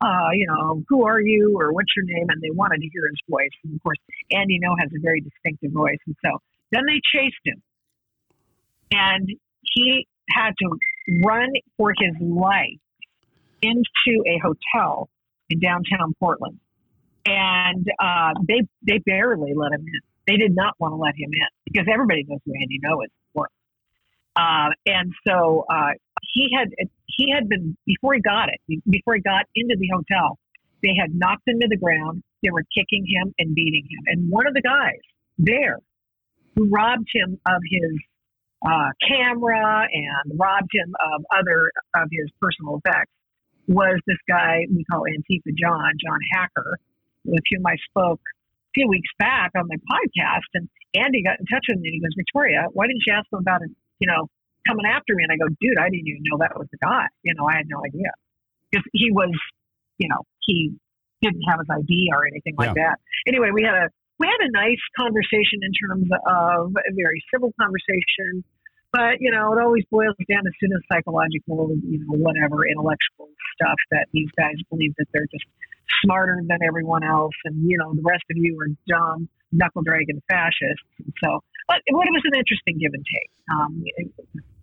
[0.00, 2.26] uh, you know, who are you or what's your name?
[2.28, 3.54] And they wanted to hear his voice.
[3.64, 3.98] And of course,
[4.30, 6.38] Andy Ngo has a very distinctive voice, and so
[6.72, 7.62] then they chased him
[8.94, 9.28] and
[9.62, 10.78] he had to
[11.24, 12.78] run for his life
[13.62, 15.08] into a hotel
[15.50, 16.58] in downtown Portland,
[17.26, 20.00] and uh, they they barely let him in.
[20.26, 23.10] They did not want to let him in because everybody knows who Andy Ngo is.
[23.10, 23.50] in Portland.
[24.36, 25.92] Uh, and so uh,
[26.34, 26.68] he had
[27.06, 30.38] he had been before he got it before he got into the hotel.
[30.82, 32.22] They had knocked him to the ground.
[32.42, 34.02] They were kicking him and beating him.
[34.06, 35.00] And one of the guys
[35.38, 35.78] there
[36.54, 37.98] who robbed him of his
[38.66, 43.12] uh, camera and robbed him of other of his personal effects
[43.66, 46.78] was this guy we call Antifa John, John Hacker,
[47.24, 50.50] with whom I spoke a few weeks back on my podcast.
[50.54, 53.26] And Andy got in touch with me and he goes, Victoria, why didn't you ask
[53.32, 53.70] him about it,
[54.00, 54.28] you know,
[54.66, 55.24] coming after me?
[55.24, 57.06] And I go, dude, I didn't even know that was a guy.
[57.22, 58.10] You know, I had no idea.
[58.70, 59.32] Because he was,
[59.98, 60.74] you know, he
[61.22, 62.98] didn't have his ID or anything like that.
[63.26, 67.52] Anyway, we had a we had a nice conversation in terms of a very civil
[67.60, 68.44] conversation.
[68.92, 73.26] But you know, it always boils down to pseudo psychological, you know, whatever intellectual
[73.58, 75.46] stuff that these guys believe that they're just
[76.04, 80.22] smarter than everyone else, and you know, the rest of you are dumb, knuckle dragging
[80.30, 80.86] fascists.
[80.98, 83.30] And so, but it, was an interesting give and take.
[83.50, 84.53] Um, it-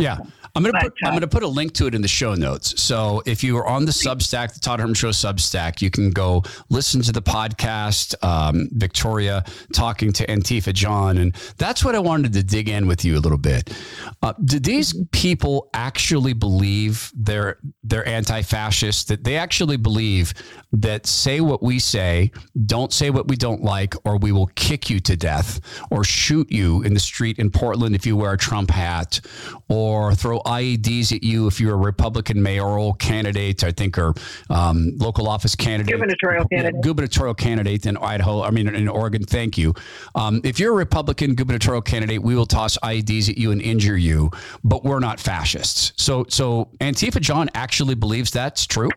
[0.00, 0.16] Yeah,
[0.54, 2.80] I'm gonna But, put I'm gonna put a link to it in the show notes.
[2.82, 6.42] So if you are on the Substack, the Todd Herman Show Substack, you can go
[6.70, 8.14] listen to the podcast.
[8.24, 13.04] Um, Victoria talking to Antifa John, and that's what I wanted to dig in with
[13.04, 13.76] you a little bit.
[14.22, 19.08] Uh, do these people actually believe they're they're anti-fascist?
[19.08, 20.32] That they actually believe
[20.72, 22.30] that say what we say,
[22.64, 25.60] don't say what we don't like, or we will kick you to death
[25.90, 29.20] or shoot you in the street in Portland if you wear a Trump hat,
[29.68, 34.14] or or throw IEDs at you if you're a Republican mayoral candidate, I think, or
[34.48, 38.42] um, local office candidate, gubernatorial candidate, gubernatorial candidate in Idaho.
[38.42, 39.24] I mean, in Oregon.
[39.24, 39.74] Thank you.
[40.14, 43.96] Um, if you're a Republican gubernatorial candidate, we will toss IEDs at you and injure
[43.96, 44.30] you,
[44.62, 45.92] but we're not fascists.
[45.96, 48.90] So, so Antifa John actually believes that's true.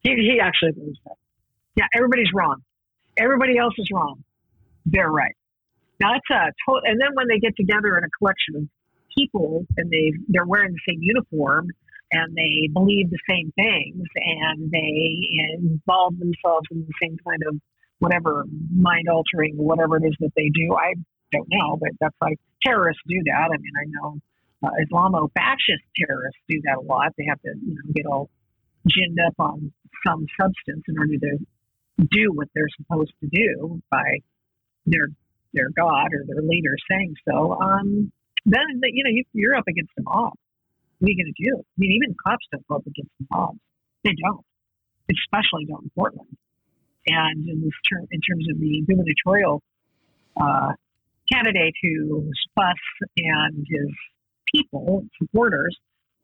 [0.00, 1.16] He, he actually believes that.
[1.76, 2.62] Yeah, everybody's wrong.
[3.16, 4.24] Everybody else is wrong.
[4.86, 5.34] They're right.
[6.00, 6.82] Now that's a total.
[6.84, 8.62] And then when they get together in a collection of
[9.16, 11.68] people and they they're wearing the same uniform
[12.12, 15.18] and they believe the same things and they
[15.58, 17.60] involve themselves in the same kind of
[17.98, 18.44] whatever
[18.74, 20.74] mind altering whatever it is that they do.
[20.74, 20.94] I
[21.32, 23.50] don't know, but that's like terrorists do that.
[23.52, 24.18] I mean, I know
[24.64, 27.12] uh, Islamo fascist terrorists do that a lot.
[27.16, 28.30] They have to you know get all
[28.86, 29.72] ginned up on
[30.06, 31.38] some substance in order to
[32.10, 34.18] do what they're supposed to do by
[34.86, 35.08] their
[35.52, 37.58] their god or their leader saying so.
[37.60, 38.12] Um,
[38.52, 40.32] then you know you, are up against a mob.
[40.98, 41.54] What are you going to do?
[41.58, 43.58] I mean, even cops don't go up against the mobs.
[44.04, 44.44] They don't,
[45.10, 46.36] especially don't in Portland.
[47.06, 49.62] And in this term, in terms of the gubernatorial
[50.36, 50.72] uh,
[51.30, 52.80] candidate whose bus
[53.16, 53.88] and his
[54.54, 55.76] people, supporters,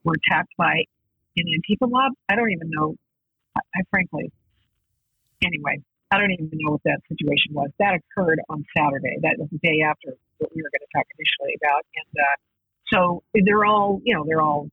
[0.02, 0.84] were attacked by
[1.37, 2.96] an Antifa mob, I don't even know.
[3.56, 4.30] I, I frankly,
[5.42, 7.70] anyway, I don't even know what that situation was.
[7.78, 9.16] That occurred on Saturday.
[9.22, 11.83] That was the day after what we were going to talk initially about.
[11.97, 12.37] And uh,
[12.92, 14.68] so they're all, you know, they're all,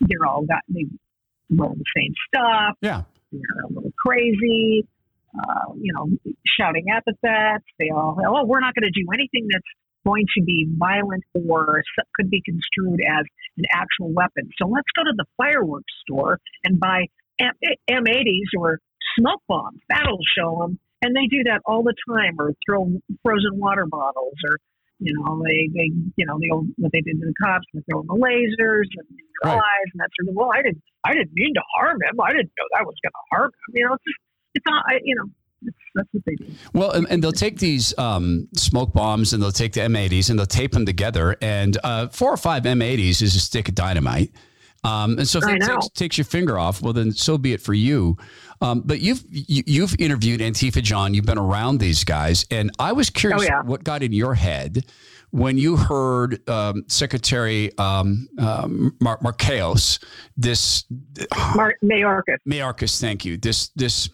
[0.00, 0.86] they're all got they
[1.50, 2.76] wear the same stuff.
[2.80, 4.86] Yeah, they're a little crazy.
[5.32, 6.08] Uh, you know,
[6.44, 7.64] shouting epithets.
[7.78, 9.64] They all, oh, we're not going to do anything that's
[10.04, 11.82] going to be violent or
[12.14, 13.24] could be construed as
[13.56, 14.50] an actual weapon.
[14.60, 17.06] So let's go to the fireworks store and buy
[17.38, 17.54] M-
[17.90, 18.78] M80s or
[19.18, 19.80] smoke bombs.
[19.88, 20.78] That'll show them.
[21.02, 22.86] And they do that all the time, or throw
[23.22, 24.56] frozen water bottles, or
[25.02, 28.02] you know, they, they you know, they what they did to the cops, they throw
[28.02, 29.06] the lasers and
[29.42, 29.58] their right.
[29.58, 30.36] eyes and that sort of.
[30.36, 32.20] Well, I didn't, I didn't mean to harm him.
[32.20, 33.74] I didn't know that was going to harm him.
[33.74, 34.18] You know, it's just,
[34.54, 35.24] it's not, I, you know,
[35.94, 36.46] that's what they do.
[36.72, 40.38] Well, and, and they'll take these um, smoke bombs and they'll take the M80s and
[40.38, 41.36] they'll tape them together.
[41.42, 44.30] And uh, four or five M80s is a stick of dynamite.
[44.84, 47.60] Um, and so if it takes, takes, your finger off, well, then so be it
[47.60, 48.16] for you.
[48.60, 51.14] Um, but you've you, you've interviewed Antifa John.
[51.14, 53.62] You've been around these guys, and I was curious oh, yeah.
[53.62, 54.84] what got in your head
[55.30, 59.18] when you heard um, Secretary um, um, Mar-
[60.36, 60.84] this
[61.56, 62.36] Mar- Mayorkas.
[62.46, 63.36] Mayorkas, thank you.
[63.36, 64.10] This this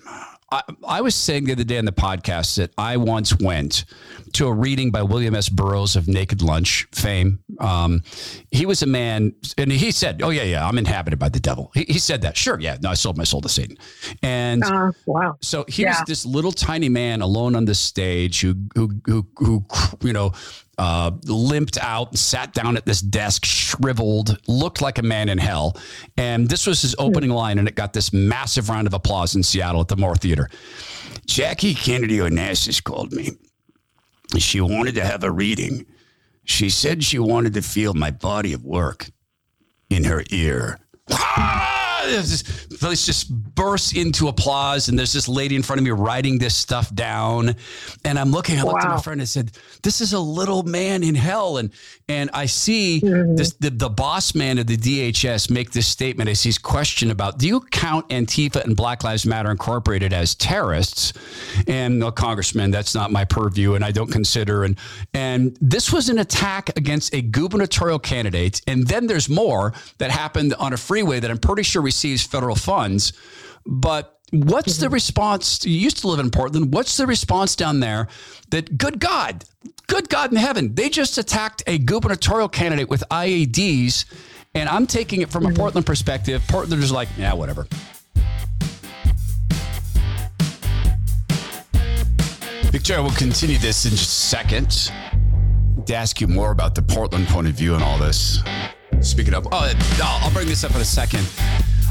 [0.50, 3.84] I, I, was saying the other day on the podcast that I once went
[4.32, 5.48] to a reading by William S.
[5.50, 7.40] Burroughs of Naked Lunch fame.
[7.60, 8.02] Um,
[8.50, 11.70] he was a man, and he said, "Oh yeah, yeah, I'm inhabited by the devil."
[11.74, 12.36] He, he said that.
[12.36, 12.78] Sure, yeah.
[12.80, 13.76] No, I sold my soul to Satan.
[14.22, 15.36] And uh, wow.
[15.42, 15.90] So he yeah.
[15.90, 19.64] was this little tiny man alone on the stage who who who, who
[20.02, 20.32] you know
[20.78, 25.76] uh, limped out, sat down at this desk, shriveled, looked like a man in hell.
[26.16, 29.42] And this was his opening line, and it got this massive round of applause in
[29.42, 30.48] Seattle at the Moore Theater.
[31.26, 33.30] Jackie Kennedy Onassis called me.
[34.38, 35.84] She wanted to have a reading.
[36.44, 39.10] She said she wanted to feel my body of work
[39.90, 40.78] in her ear.
[41.10, 41.87] Ah!
[42.06, 42.42] This
[42.78, 46.54] place just bursts into applause, and there's this lady in front of me writing this
[46.54, 47.56] stuff down,
[48.04, 48.58] and I'm looking.
[48.58, 48.90] I looked wow.
[48.90, 51.70] at my friend and said, "This is a little man in hell," and
[52.08, 53.36] and I see mm-hmm.
[53.36, 57.38] this the, the boss man of the DHS make this statement as he's questioned about,
[57.38, 61.12] "Do you count Antifa and Black Lives Matter Incorporated as terrorists?"
[61.66, 64.64] And the congressman, that's not my purview, and I don't consider.
[64.64, 64.78] And
[65.14, 70.54] and this was an attack against a gubernatorial candidate, and then there's more that happened
[70.54, 73.12] on a freeway that I'm pretty sure receives federal funds.
[73.64, 74.94] But what's the mm-hmm.
[74.94, 75.64] response?
[75.64, 76.72] You used to live in Portland.
[76.72, 78.08] What's the response down there
[78.50, 79.44] that, good God,
[79.86, 84.04] good God in heaven, they just attacked a gubernatorial candidate with IEDs.
[84.54, 85.56] And I'm taking it from a mm-hmm.
[85.56, 86.42] Portland perspective.
[86.48, 87.66] Portland is like, yeah, whatever.
[92.70, 94.90] Victoria, we'll continue this in just a second
[95.86, 98.42] to ask you more about the Portland point of view and all this.
[99.00, 99.72] Speaking of, oh,
[100.02, 101.26] I'll bring this up in a second.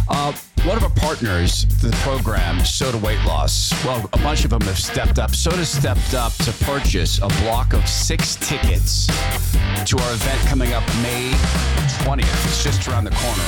[0.10, 4.62] Uh, one of our partners the program, SOTA Weight Loss, well, a bunch of them
[4.62, 5.34] have stepped up.
[5.34, 9.08] SOTA stepped up to purchase a block of six tickets
[9.86, 11.32] to our event coming up May
[12.04, 12.46] 20th.
[12.46, 13.43] It's just around the corner.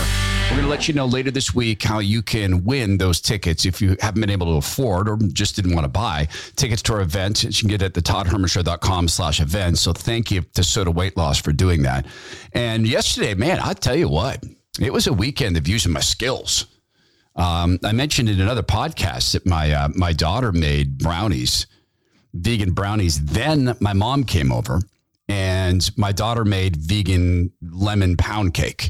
[0.49, 3.65] We're going to let you know later this week how you can win those tickets
[3.65, 6.93] if you haven't been able to afford or just didn't want to buy tickets to
[6.93, 7.43] our event.
[7.43, 9.77] You can get it at the toddhermanshow.com slash event.
[9.77, 12.07] So thank you to SOTA Weight Loss for doing that.
[12.53, 14.43] And yesterday, man, I tell you what,
[14.79, 16.65] it was a weekend of using my skills.
[17.35, 21.67] Um, I mentioned in another podcast that my uh, my daughter made brownies,
[22.33, 23.23] vegan brownies.
[23.23, 24.81] Then my mom came over,
[25.27, 28.89] and my daughter made vegan lemon pound cake.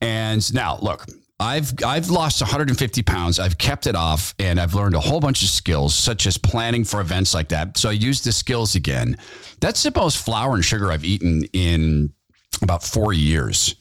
[0.00, 1.06] And now, look,
[1.38, 3.38] I've I've lost 150 pounds.
[3.38, 6.84] I've kept it off, and I've learned a whole bunch of skills, such as planning
[6.84, 7.76] for events like that.
[7.78, 9.16] So I use the skills again.
[9.60, 12.12] That's the most flour and sugar I've eaten in
[12.62, 13.74] about four years,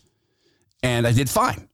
[0.84, 1.67] and I did fine.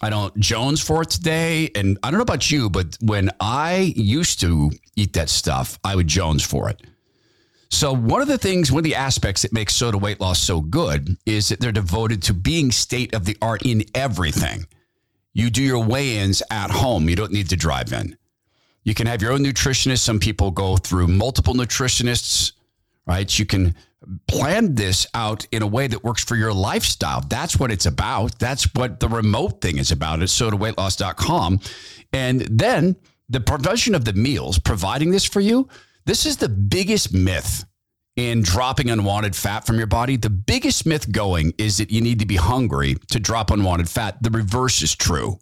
[0.00, 3.92] I don't Jones for it today, and I don't know about you, but when I
[3.94, 6.82] used to eat that stuff, I would Jones for it.
[7.70, 10.60] So, one of the things, one of the aspects that makes SOTA weight loss so
[10.60, 14.66] good is that they're devoted to being state of the art in everything.
[15.32, 18.16] You do your weigh ins at home, you don't need to drive in.
[18.84, 20.00] You can have your own nutritionist.
[20.00, 22.52] Some people go through multiple nutritionists,
[23.06, 23.38] right?
[23.38, 23.74] You can
[24.26, 27.20] plan this out in a way that works for your lifestyle.
[27.20, 28.38] That's what it's about.
[28.38, 31.60] That's what the remote thing is about at sotaweightloss.com.
[32.12, 32.96] And then
[33.28, 35.68] the provision of the meals, providing this for you,
[36.04, 37.64] this is the biggest myth
[38.16, 40.16] in dropping unwanted fat from your body.
[40.16, 44.22] The biggest myth going is that you need to be hungry to drop unwanted fat.
[44.22, 45.38] The reverse is true.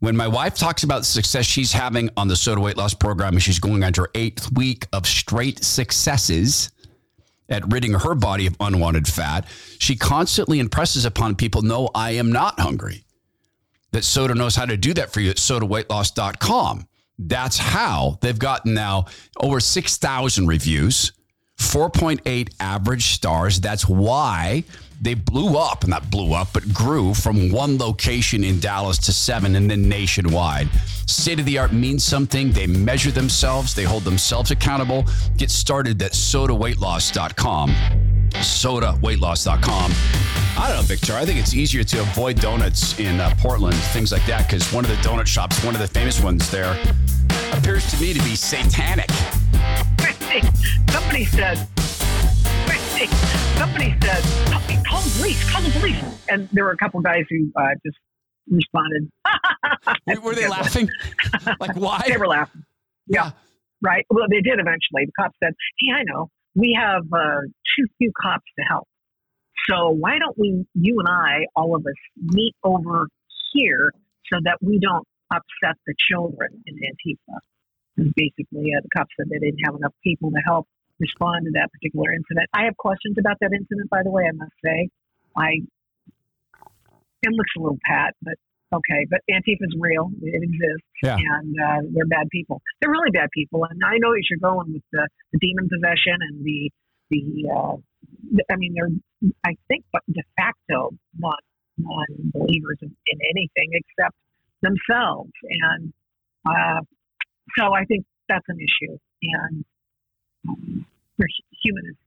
[0.00, 3.32] When my wife talks about the success she's having on the SOTA weight loss program,
[3.32, 6.70] and she's going on her eighth week of straight successes
[7.48, 9.46] at ridding her body of unwanted fat,
[9.78, 13.04] she constantly impresses upon people, no, I am not hungry.
[13.92, 16.88] That SOTA knows how to do that for you at sotaweightloss.com.
[17.18, 19.06] That's how they've gotten now
[19.40, 21.12] over 6,000 reviews,
[21.58, 23.60] 4.8 average stars.
[23.60, 24.64] That's why
[25.00, 29.56] they blew up, not blew up, but grew from one location in Dallas to seven
[29.56, 30.68] and then nationwide.
[31.06, 32.50] State of the art means something.
[32.52, 35.04] They measure themselves, they hold themselves accountable.
[35.36, 37.74] Get started at sotaweightloss.com.
[38.30, 39.92] Sotaweightloss.com.
[40.58, 41.12] I don't know, Victor.
[41.14, 44.84] I think it's easier to avoid donuts in uh, Portland, things like that, because one
[44.84, 46.78] of the donut shops, one of the famous ones there,
[47.52, 49.10] appears to me to be satanic.
[50.90, 51.66] Somebody said,
[53.58, 54.22] somebody said,
[54.86, 56.02] call the police, call the police.
[56.28, 57.98] And there were a couple guys who uh, just
[58.48, 59.10] responded.
[60.22, 60.88] were they laughing?
[61.60, 62.02] like, why?
[62.06, 62.62] They were laughing.
[63.06, 63.32] Yeah.
[63.82, 64.06] Right.
[64.10, 65.06] Well, they did eventually.
[65.06, 66.30] The cop said, hey, I know.
[66.54, 67.42] We have uh,
[67.76, 68.88] too few cops to help.
[69.68, 73.08] So why don't we, you and I, all of us, meet over
[73.52, 73.90] here
[74.32, 77.38] so that we don't upset the children in Antifa?
[77.98, 80.66] And basically, uh, the cops said they didn't have enough people to help
[80.98, 82.48] respond to that particular incident.
[82.54, 84.24] I have questions about that incident, by the way.
[84.24, 84.88] I must say,
[85.36, 85.60] I
[87.22, 88.34] it looks a little pat, but
[88.72, 89.06] okay.
[89.10, 91.16] But Antifa's real; it exists, yeah.
[91.16, 92.62] and uh, they're bad people.
[92.80, 96.44] They're really bad people, and I know you're going with the, the demon possession and
[96.44, 96.70] the
[97.10, 97.22] the.
[97.50, 97.76] Uh,
[98.50, 101.34] I mean, they're I think, but de facto non
[101.78, 104.16] non believers in, in anything except
[104.62, 105.92] themselves, and
[106.48, 106.80] uh,
[107.58, 109.64] so I think that's an issue, and
[111.18, 111.28] they're
[111.62, 112.00] humanists.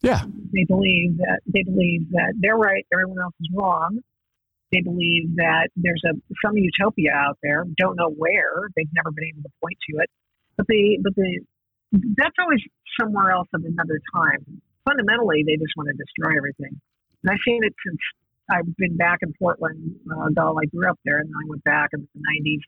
[0.00, 4.00] Yeah, they believe that they believe that they're right, everyone else is wrong.
[4.72, 7.64] They believe that there's a some utopia out there.
[7.76, 8.68] Don't know where.
[8.74, 10.10] They've never been able to point to it,
[10.56, 11.40] but they but the
[12.16, 12.60] that's always
[12.98, 14.62] somewhere else at another time.
[14.84, 16.80] Fundamentally, they just want to destroy everything.
[17.22, 18.00] And I've seen it since
[18.50, 19.96] I've been back in Portland.
[20.10, 22.64] Uh, though I grew up there, and then I went back in the '90s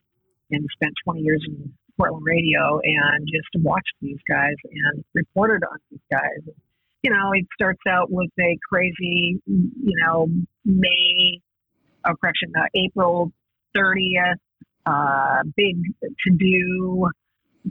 [0.51, 5.77] and spent 20 years in Portland radio and just watched these guys and reported on
[5.89, 6.55] these guys.
[7.03, 10.27] You know, it starts out with a crazy, you know,
[10.65, 11.39] May,
[12.05, 13.31] oh, uh, April
[13.77, 14.35] 30th,
[14.85, 17.07] uh, big to do,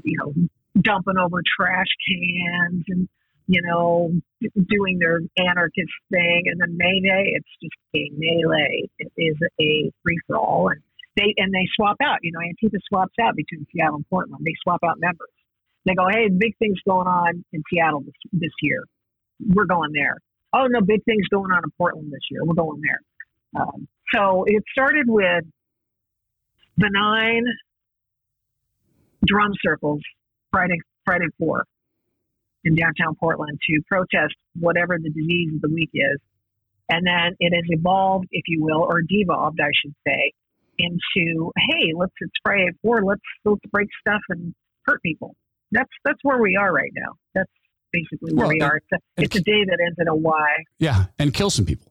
[0.02, 0.32] you know,
[0.80, 3.08] dumping over trash cans and,
[3.46, 4.10] you know,
[4.40, 6.42] doing their anarchist thing.
[6.46, 8.88] And then May Day, it's just a melee.
[8.98, 10.68] It is a free for all.
[10.68, 10.80] And
[11.16, 12.18] they and they swap out.
[12.22, 14.44] You know, Antifa swaps out between Seattle and Portland.
[14.44, 15.28] They swap out members.
[15.86, 18.84] They go, hey, big things going on in Seattle this, this year.
[19.40, 20.18] We're going there.
[20.52, 22.44] Oh no, big things going on in Portland this year.
[22.44, 23.62] We're going there.
[23.62, 25.44] Um, so it started with
[26.76, 27.44] benign
[29.26, 30.00] drum circles
[30.52, 31.64] Friday Friday four
[32.64, 36.18] in downtown Portland to protest whatever the disease of the week is.
[36.88, 40.32] And then it has evolved, if you will, or devolved, I should say,
[40.78, 44.54] into hey, let's it's Friday at four, let's let's break stuff and
[44.86, 45.34] hurt people.
[45.72, 47.12] That's that's where we are right now.
[47.34, 47.50] That's
[47.92, 48.76] basically where Well, we and- are.
[48.76, 50.46] It's a, it's a day that ends in a Y.
[50.78, 51.90] Yeah, and kill some people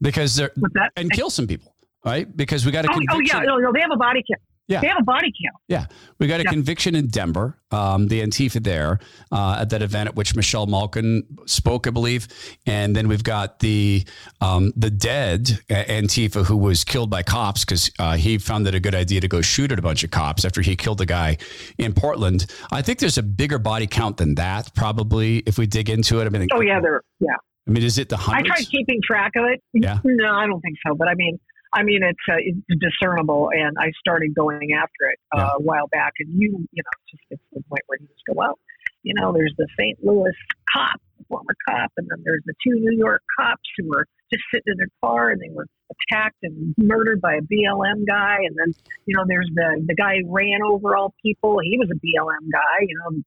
[0.00, 0.52] because they're
[0.96, 2.34] and kill some people, right?
[2.36, 4.42] Because we got to Oh, oh yeah, no, no, they have a body count.
[4.68, 4.80] Yeah.
[4.80, 5.56] They have a body count.
[5.68, 5.86] Yeah,
[6.18, 6.50] we got a Yeah.
[6.50, 7.58] conviction in Denver.
[7.72, 9.00] Um, the Antifa there
[9.32, 12.28] uh, at that event at which Michelle Malkin spoke, I believe,
[12.66, 14.04] and then we've got the
[14.40, 18.80] um, the dead Antifa who was killed by cops because uh, he found it a
[18.80, 21.38] good idea to go shoot at a bunch of cops after he killed a guy
[21.78, 22.46] in Portland.
[22.70, 26.26] I think there's a bigger body count than that, probably if we dig into it.
[26.26, 27.30] I mean, Oh yeah, they're yeah.
[27.66, 28.50] I mean, is it the hundreds?
[28.50, 29.60] I tried keeping track of it.
[29.72, 29.98] Yeah.
[30.04, 30.94] No, I don't think so.
[30.94, 31.38] But I mean,
[31.74, 35.48] I mean, it's uh, it's discernible, and I started going after it uh, Yeah.
[35.56, 36.12] a while back.
[36.20, 38.58] And you, you know, it's just it's the point where you just go, well,
[39.02, 39.98] you know, there's the St.
[40.04, 40.32] Louis
[40.72, 44.72] cop, former cop, and then there's the two New York cops who were just sitting
[44.72, 45.66] in their car and they were
[46.10, 48.36] attacked and murdered by a BLM guy.
[48.46, 48.72] And then,
[49.06, 51.58] you know, there's the the guy who ran over all people.
[51.62, 53.22] He was a BLM guy, you know,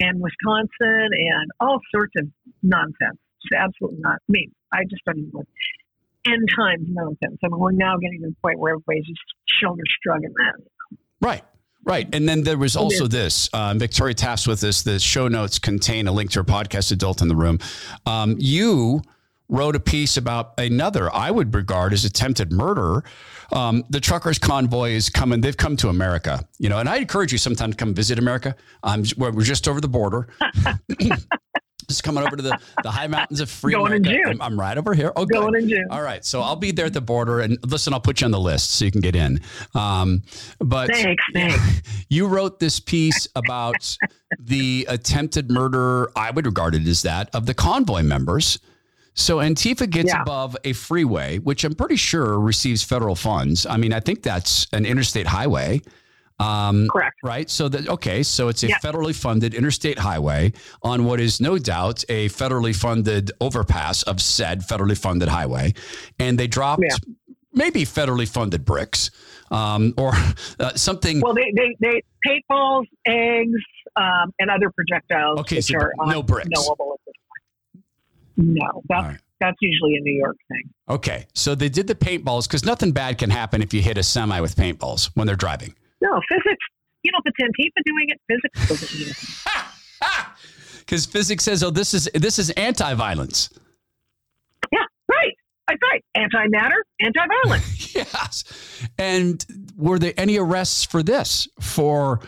[0.00, 2.26] and Wisconsin and all sorts of
[2.62, 3.18] nonsense.
[3.42, 4.16] Just absolutely not.
[4.16, 5.46] I mean, I just don't even
[6.26, 7.38] end times nonsense.
[7.44, 9.20] I mean, we're now getting to the point where everybody's just
[9.60, 10.96] shoulder shrugging that.
[11.20, 11.42] Right.
[11.86, 12.08] Right.
[12.14, 14.82] And then there was also this um, Victoria Taft's with us.
[14.82, 17.58] The show notes contain a link to her podcast, Adult in the Room.
[18.06, 19.02] Um, you
[19.50, 23.04] wrote a piece about another, I would regard as attempted murder.
[23.52, 25.42] Um, the truckers convoy is coming.
[25.42, 28.56] They've come to America, you know, and I encourage you sometime to come visit America.
[28.82, 30.28] Um, we're just over the border.
[31.88, 34.22] just coming over to the, the high mountains of free Going in June.
[34.26, 35.12] I'm, I'm right over here.
[35.16, 35.24] Oh.
[35.26, 35.86] Going in June.
[35.90, 36.24] All right.
[36.24, 38.72] So I'll be there at the border and listen, I'll put you on the list
[38.72, 39.40] so you can get in.
[39.74, 40.22] Um,
[40.60, 41.82] but Thanks, thanks.
[42.08, 43.96] you wrote this piece about
[44.38, 48.58] the attempted murder, I would regard it as that, of the convoy members.
[49.14, 50.22] So Antifa gets Yeah.
[50.22, 53.64] above a freeway, which I'm pretty sure receives federal funds.
[53.64, 55.82] I mean, I think that's an interstate highway.
[56.40, 57.14] Um, Correct.
[57.22, 57.48] Right.
[57.48, 58.22] So that okay.
[58.22, 58.78] So it's a Yeah.
[58.78, 64.60] federally funded interstate highway on what is no doubt a federally funded overpass of said
[64.62, 65.74] federally funded highway,
[66.18, 66.96] and they dropped Yeah.
[67.52, 69.10] maybe federally funded bricks
[69.52, 70.12] um, or
[70.58, 71.20] uh, something.
[71.20, 73.60] Well, they they they paintballs, eggs,
[73.94, 76.46] um, and other projectiles Okay, which so are no bricks.
[76.46, 77.14] unknowable at this
[77.76, 78.56] point.
[78.58, 79.18] No, that's right.
[79.40, 80.68] that's usually a New York thing.
[80.88, 84.02] Okay, so they did the paintballs because nothing bad can happen if you hit a
[84.02, 85.74] semi with paintballs when they're driving.
[86.04, 86.64] No physics.
[87.02, 89.16] You know, it's Antifa doing it, physics doesn't mean it.
[90.80, 93.50] Because physics says, "Oh, this is this is anti-violence."
[94.70, 94.78] Yeah,
[95.10, 95.34] right.
[95.66, 96.04] That's right.
[96.16, 97.94] Antimatter, anti-violence.
[97.94, 98.44] yes.
[98.98, 99.44] And
[99.76, 101.48] were there any arrests for this?
[101.60, 102.20] For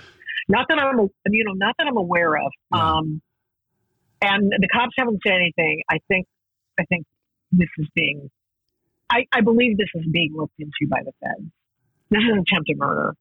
[0.48, 0.98] Not that I'm,
[1.30, 2.50] you know, not that I'm aware of.
[2.72, 3.20] Um,
[4.22, 5.82] and the cops haven't said anything.
[5.90, 6.26] I think,
[6.80, 7.04] I think
[7.52, 8.30] this is being,
[9.10, 11.50] I, I believe this is being looked into by the feds.
[12.10, 13.14] This is an attempted murder.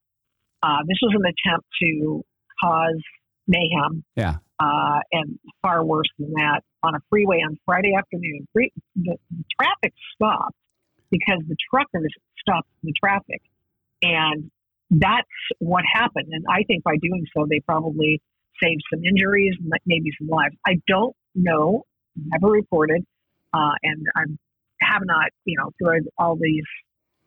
[0.66, 2.24] Uh, this was an attempt to
[2.64, 3.02] cause
[3.48, 8.48] mayhem, yeah, uh, and far worse than that on a freeway on Friday afternoon.
[8.52, 10.56] Free, the, the traffic stopped
[11.12, 13.42] because the truckers stopped the traffic,
[14.02, 14.50] and
[14.90, 15.28] that's
[15.60, 16.30] what happened.
[16.32, 18.20] And I think by doing so, they probably
[18.64, 20.56] saved some injuries, m- maybe some lives.
[20.66, 21.84] I don't know,
[22.16, 23.06] never reported,
[23.54, 24.22] uh, and I
[24.82, 26.64] have not, you know, through all these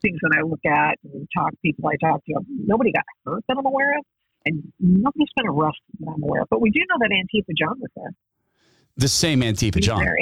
[0.02, 3.44] things that I look at and talk to people I talk to, nobody got hurt
[3.48, 4.04] that I'm aware of,
[4.46, 6.48] and nobody's been arrested that I'm aware of.
[6.50, 8.12] But we do know that Antifa John was there.
[8.96, 10.00] the same Antifa He's John.
[10.04, 10.16] there,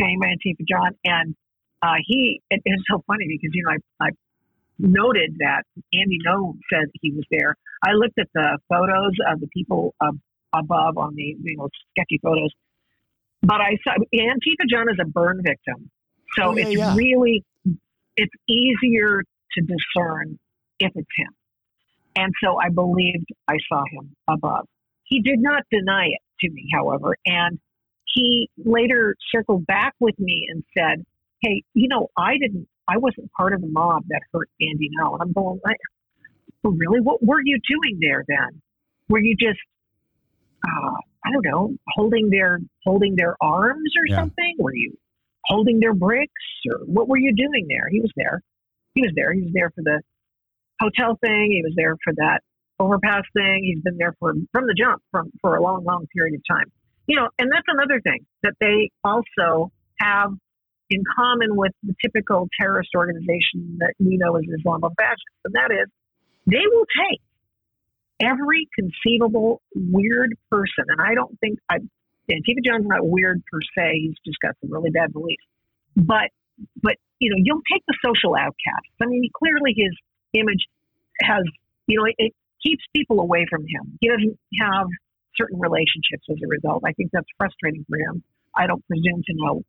[0.00, 1.34] same Antifa John, and
[1.82, 2.40] uh, he.
[2.50, 4.10] It, it's so funny because you know I, I
[4.78, 5.62] noted that
[5.94, 7.54] Andy Ngo said he was there.
[7.82, 10.20] I looked at the photos of the people ab-
[10.54, 12.50] above on the you know sketchy photos,
[13.42, 15.90] but I saw Antifa John is a burn victim,
[16.36, 16.94] so Oh, yeah, it's yeah.
[16.94, 17.44] really
[18.16, 20.38] it's easier to discern
[20.78, 21.34] if it's him.
[22.16, 24.66] And so I believed I saw him above.
[25.04, 27.58] He did not deny it to me, however, and
[28.14, 31.04] he later circled back with me and said,
[31.42, 35.12] "Hey, you know, I didn't, I wasn't part of the mob that hurt Andy Ngo."
[35.14, 35.76] And I'm going, "What?
[36.64, 37.00] "Oh, really?
[37.00, 38.60] What were you doing there then?
[39.08, 39.60] Were you just,
[40.66, 44.16] uh, I don't know, holding their holding their arms or Yeah.
[44.20, 44.56] something?
[44.58, 44.96] Were you
[45.46, 46.32] holding their bricks
[46.70, 48.42] or what were you doing there?" He was there.
[48.94, 49.32] He was there.
[49.32, 50.00] He was there for the
[50.80, 51.52] hotel thing.
[51.52, 52.40] He was there for that
[52.78, 53.64] overpass thing.
[53.64, 56.70] He's been there for from the jump from for a long, long period of time.
[57.06, 59.70] You know, and that's another thing that they also
[60.00, 60.32] have
[60.90, 65.88] in common with the typical terrorist organization that we know as Islamofascists, and that is
[66.46, 67.20] they will take
[68.20, 71.78] every conceivable weird person, and I don't think I,
[72.34, 74.00] Antifa John's not weird per se.
[74.00, 75.44] He's just got some really bad beliefs,
[75.94, 76.30] but
[76.82, 78.88] but you know, you'll take the social outcast.
[79.00, 79.92] I mean, clearly his
[80.34, 80.66] image
[81.22, 81.44] has,
[81.86, 83.96] you know, it, keeps people away from him.
[84.00, 84.86] He doesn't have
[85.36, 86.82] certain relationships as a result.
[86.84, 88.24] I think that's frustrating for him.
[88.56, 89.62] I don't presume to know,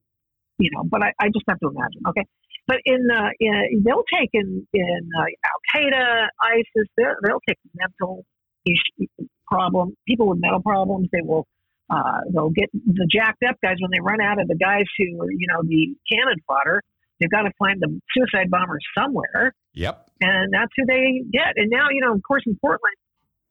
[0.58, 2.02] you know, but I, I just have to imagine.
[2.08, 2.26] Okay.
[2.66, 8.26] but in, uh, in they'll take in in uh, Al Qaeda, ISIS, they'll take mental
[8.66, 9.08] issue,
[9.48, 11.10] problem people with mental problems.
[11.12, 11.46] They will
[11.90, 15.22] uh, they'll get the jacked up guys when they run out of the guys who
[15.22, 16.82] are you know the cannon fodder.
[17.20, 19.54] They've got to find the suicide bombers somewhere.
[19.74, 20.06] Yep.
[20.22, 21.54] And that's who they get.
[21.56, 22.94] And now, you know, of course, in Portland,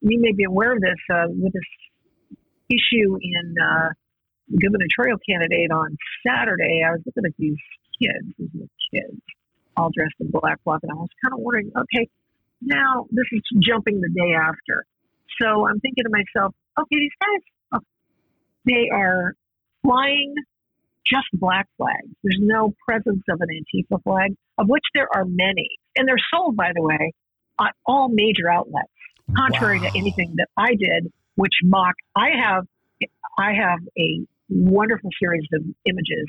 [0.03, 1.67] you may be aware of this uh, with this
[2.71, 3.91] issue in uh,
[4.55, 6.83] gubernatorial candidate on Saturday.
[6.87, 7.59] I was looking at these
[7.99, 9.19] kids, these kids,
[9.77, 12.09] all dressed in black and I was kind of wondering, okay,
[12.63, 14.87] now this is jumping the day after.
[15.41, 17.43] So I'm thinking to myself, okay, these guys,
[18.67, 19.35] they are
[19.83, 20.35] flying
[21.07, 22.09] just black flags.
[22.23, 25.69] There's no presence of an Antifa flag, of which there are many.
[25.95, 27.13] And they're sold, by the way,
[27.59, 28.91] on all major outlets,
[29.35, 29.89] contrary wow.
[29.89, 32.01] to anything that I did, which mocked.
[32.17, 32.65] I have,
[33.39, 36.27] I have a wonderful series of images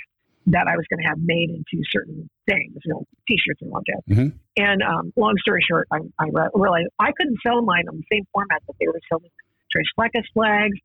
[0.47, 4.03] that I was going to have made into certain things, you know, T-shirts and whatnot.
[4.09, 4.37] Mm-hmm.
[4.55, 8.25] And um, long story short, I, I realized I couldn't sell mine on the same
[8.31, 9.29] format that they were selling
[9.71, 10.77] Tres Fleckis flags,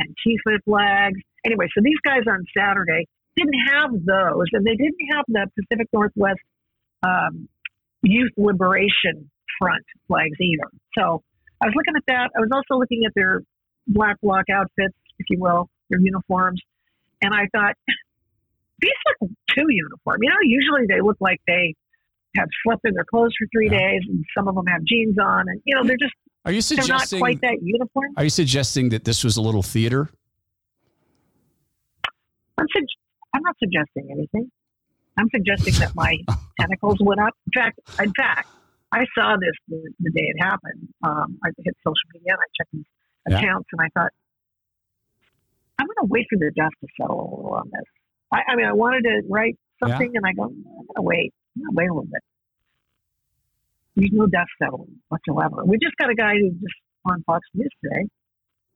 [0.00, 1.20] Antifa flags.
[1.44, 5.88] Anyway, so these guys on Saturday didn't have those, and they didn't have the Pacific
[5.92, 6.40] Northwest
[7.02, 7.48] um,
[8.02, 10.70] Youth Liberation Front flags either.
[10.96, 11.22] So
[11.60, 12.30] I was looking at that.
[12.36, 13.42] I was also looking at their
[13.86, 16.60] black bloc outfits, if you will, their uniforms,
[17.22, 17.74] and I thought
[18.80, 20.18] these look too uniform.
[20.22, 21.74] You know, usually they look like they
[22.36, 23.78] have slept in their clothes for three yeah.
[23.78, 26.14] days, and some of them have jeans on, and you know they're just.
[26.44, 28.14] Are you suggesting not quite that uniform?
[28.16, 30.08] Are you suggesting that this was a little theater?
[32.56, 32.86] I'm, su-
[33.34, 34.50] I'm not suggesting anything.
[35.18, 36.16] I'm suggesting that my
[36.60, 37.34] tentacles went up.
[37.46, 38.48] In fact, in fact,
[38.92, 40.88] I saw this the, the day it happened.
[41.02, 42.84] Um, I hit social media and I checked these
[43.28, 43.38] yeah.
[43.38, 44.12] accounts, and I thought,
[45.78, 47.84] I'm going to wait for the dust to settle a little on this.
[48.32, 50.18] I, I mean, I wanted to write something, yeah.
[50.18, 51.34] and I go, I'm going to wait.
[51.56, 52.22] I'm going to wait a little bit.
[53.98, 55.64] There's no dust settling whatsoever.
[55.64, 58.06] We just got a guy who just on Fox News today.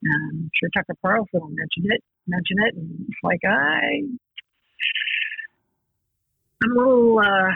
[0.02, 4.02] And I'm sure Tucker Carlson will mention it, mention it, and it's like I,
[6.64, 7.54] I'm a little uh,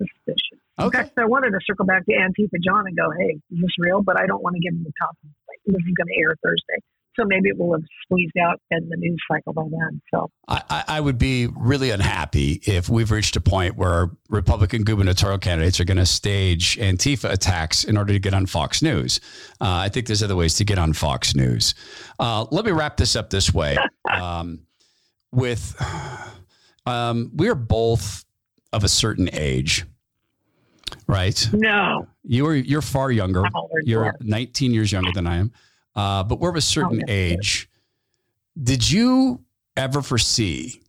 [0.00, 0.64] suspicious.
[0.80, 0.98] Okay.
[1.00, 3.76] In fact, I wanted to circle back to Antifa John and go, "Hey, is this
[3.78, 5.14] real?" But I don't want to give him the top.
[5.66, 6.80] This is going to air Thursday
[7.16, 10.00] so maybe it will have squeezed out in the news cycle by then.
[10.12, 15.38] So I, I would be really unhappy if we've reached a point where Republican gubernatorial
[15.38, 19.20] candidates are going to stage Antifa attacks in order to get on Fox News.
[19.60, 21.74] Uh, I think there's other ways to get on Fox News.
[22.18, 23.76] Uh, let me wrap this up this way.
[24.14, 24.60] Um,
[25.32, 25.74] with
[26.86, 28.24] um, we are both
[28.72, 29.84] of a certain age
[31.06, 31.48] right?
[31.52, 32.06] No.
[32.22, 33.42] You are you're far younger.
[33.82, 35.52] You're 19 years younger than I am
[35.96, 37.68] uh, but we're of a certain oh, age.
[38.60, 39.44] Did you
[39.76, 40.80] ever foresee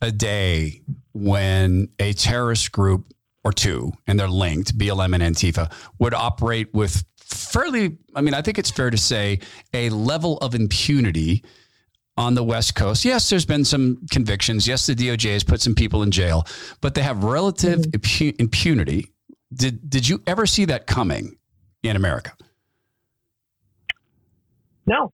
[0.00, 0.82] a day
[1.12, 3.12] when a terrorist group
[3.44, 8.42] or two, and they're linked, BLM and Antifa, would operate with fairly, I mean, I
[8.42, 9.40] think it's fair to say,
[9.74, 11.44] a level of impunity
[12.16, 13.04] on the West Coast.
[13.04, 14.68] Yes, there's been some convictions.
[14.68, 16.46] Yes, the DOJ has put some people in jail,
[16.80, 18.30] but they have relative mm-hmm.
[18.38, 19.06] impunity.
[19.54, 21.36] Did did you ever see that coming
[21.82, 22.32] in America?
[24.86, 25.12] No,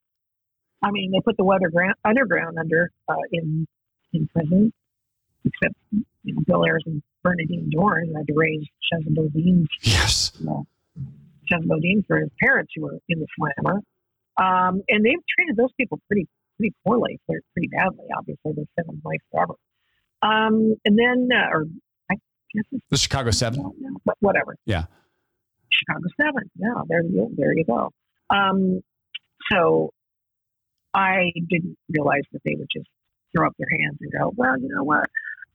[0.83, 3.67] I mean they put the underground underground under uh, in
[4.13, 4.73] in prison,
[5.45, 10.33] except you know, Bill Ayers and Bernardine Dohrn had to raise Boudin's yes.
[10.41, 10.63] Uh,
[11.51, 13.81] Chesa Boudin for his parents who were in the slammer,
[14.37, 18.05] um, and they've treated those people pretty pretty poorly, pretty badly.
[18.17, 19.55] Obviously, they sent them life forever.
[20.21, 21.67] Um, and then, uh, or
[22.11, 22.15] I
[22.55, 23.73] guess it's the Chicago Seven,
[24.05, 24.57] but whatever.
[24.67, 24.85] Yeah,
[25.71, 26.51] Chicago Seven.
[26.57, 27.91] Yeah, there you there you go.
[28.31, 28.83] Um,
[29.53, 29.91] so
[30.95, 32.89] I didn't realize that they would just
[33.37, 35.05] throw up their hands and go, well, you know what?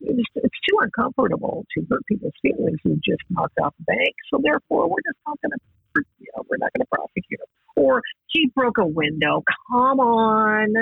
[0.00, 4.14] It's, it's too uncomfortable to hurt people's feelings who just knocked off the bank.
[4.32, 7.46] So therefore, we're just not going to, you know, we're not going to prosecute him.
[7.76, 9.42] Or he broke a window.
[9.70, 10.74] Come on.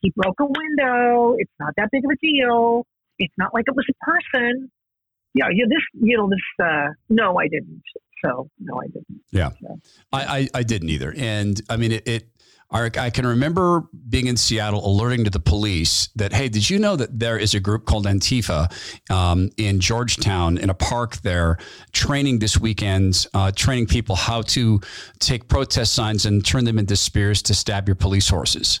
[0.00, 1.36] He broke a window.
[1.38, 2.86] It's not that big of a deal.
[3.18, 4.70] It's not like it was a person.
[5.34, 5.64] Yeah, yeah.
[5.68, 6.66] This, you know, this.
[6.66, 7.82] Uh, no, I didn't.
[8.24, 9.22] So no, I didn't.
[9.30, 9.80] Yeah, so.
[10.12, 11.14] I, I, I didn't either.
[11.16, 12.28] And I mean, it, it
[12.72, 16.96] I can remember being in Seattle alerting to the police that, hey, did you know
[16.96, 18.72] that there is a group called Antifa
[19.10, 21.58] um, in Georgetown in a park there
[21.92, 24.80] training this weekend, uh, training people how to
[25.18, 28.80] take protest signs and turn them into spears to stab your police horses?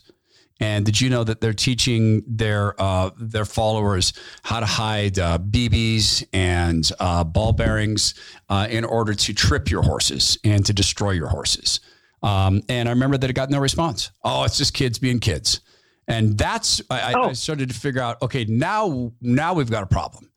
[0.58, 4.12] And did you know that they're teaching their uh, their followers
[4.44, 8.14] how to hide uh, BBs and uh, ball bearings
[8.48, 11.80] uh, in order to trip your horses and to destroy your horses?
[12.22, 14.10] Um, and I remember that it got no response.
[14.24, 15.60] Oh, it's just kids being kids.
[16.08, 17.22] And that's I, oh.
[17.30, 18.20] I started to figure out.
[18.22, 20.30] Okay, now now we've got a problem.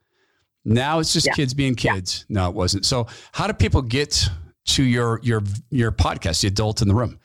[0.63, 1.33] Now it's just Yeah.
[1.33, 2.25] kids being kids.
[2.29, 2.86] No, it wasn't.
[2.86, 4.27] So how do people get
[4.65, 7.19] to your your your podcast, The Adult in the Room?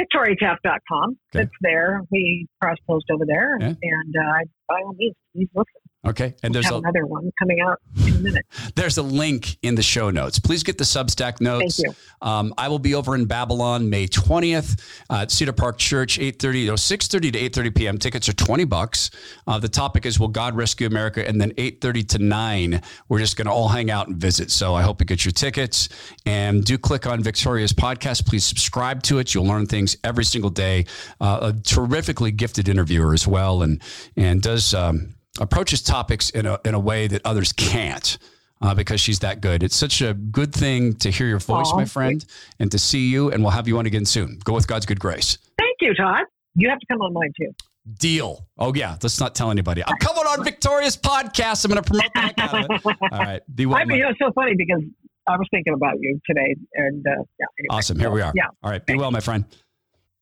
[0.00, 1.16] VictoriaTaft.com.
[1.34, 1.42] Okay.
[1.44, 2.02] It's there.
[2.10, 3.66] We cross post over there, Yeah.
[3.82, 5.72] and uh, by all means, please listen.
[6.06, 6.34] Okay.
[6.44, 8.46] And there's a another one coming out in a minute.
[8.76, 10.38] there's a link in the show notes.
[10.38, 11.82] Please get the Substack notes.
[11.82, 14.80] Thank Um, I will be over in Babylon May 20th
[15.10, 17.98] uh, at Cedar Park Church, 8:30, no, 6:30 to 8:30 p.m.
[17.98, 19.10] Tickets are 20 bucks.
[19.48, 21.26] Uh, the topic is Will God Rescue America?
[21.26, 24.52] And then 8:30 to 9, we're just going to all hang out and visit.
[24.52, 25.88] So I hope you get your tickets
[26.24, 28.24] and do click on Victoria's podcast.
[28.24, 29.34] Please subscribe to it.
[29.34, 30.86] You'll learn things every single day.
[31.20, 33.82] Uh, a terrifically gifted interviewer as well, and
[34.16, 34.74] and does.
[34.74, 38.18] Um, approaches topics in a in a way that others can't.
[38.60, 39.62] Uh, because she's that good.
[39.62, 42.24] It's such a good thing to hear your voice, Aw, my friend,
[42.58, 43.30] and to see you.
[43.30, 44.40] And we'll have you on again soon.
[44.42, 45.38] Go with God's good grace.
[45.56, 46.24] Thank you, Todd.
[46.56, 47.52] You have to come on mine too.
[48.00, 48.48] Deal.
[48.58, 48.96] Oh yeah.
[49.00, 49.84] Let's not tell anybody.
[49.86, 51.64] I'm coming on Victoria's podcast.
[51.64, 52.34] I'm going to promote that.
[52.36, 52.96] out of it.
[53.12, 53.42] All right.
[53.54, 53.78] Be well.
[53.78, 54.82] I mean, you know, it's so funny because
[55.28, 57.46] I was thinking about you today, and uh, yeah.
[57.60, 57.68] Anyway.
[57.70, 57.98] awesome.
[57.98, 58.32] Here we are.
[58.34, 58.46] Yeah.
[58.62, 58.84] All right.
[58.84, 59.44] Be well, my friend.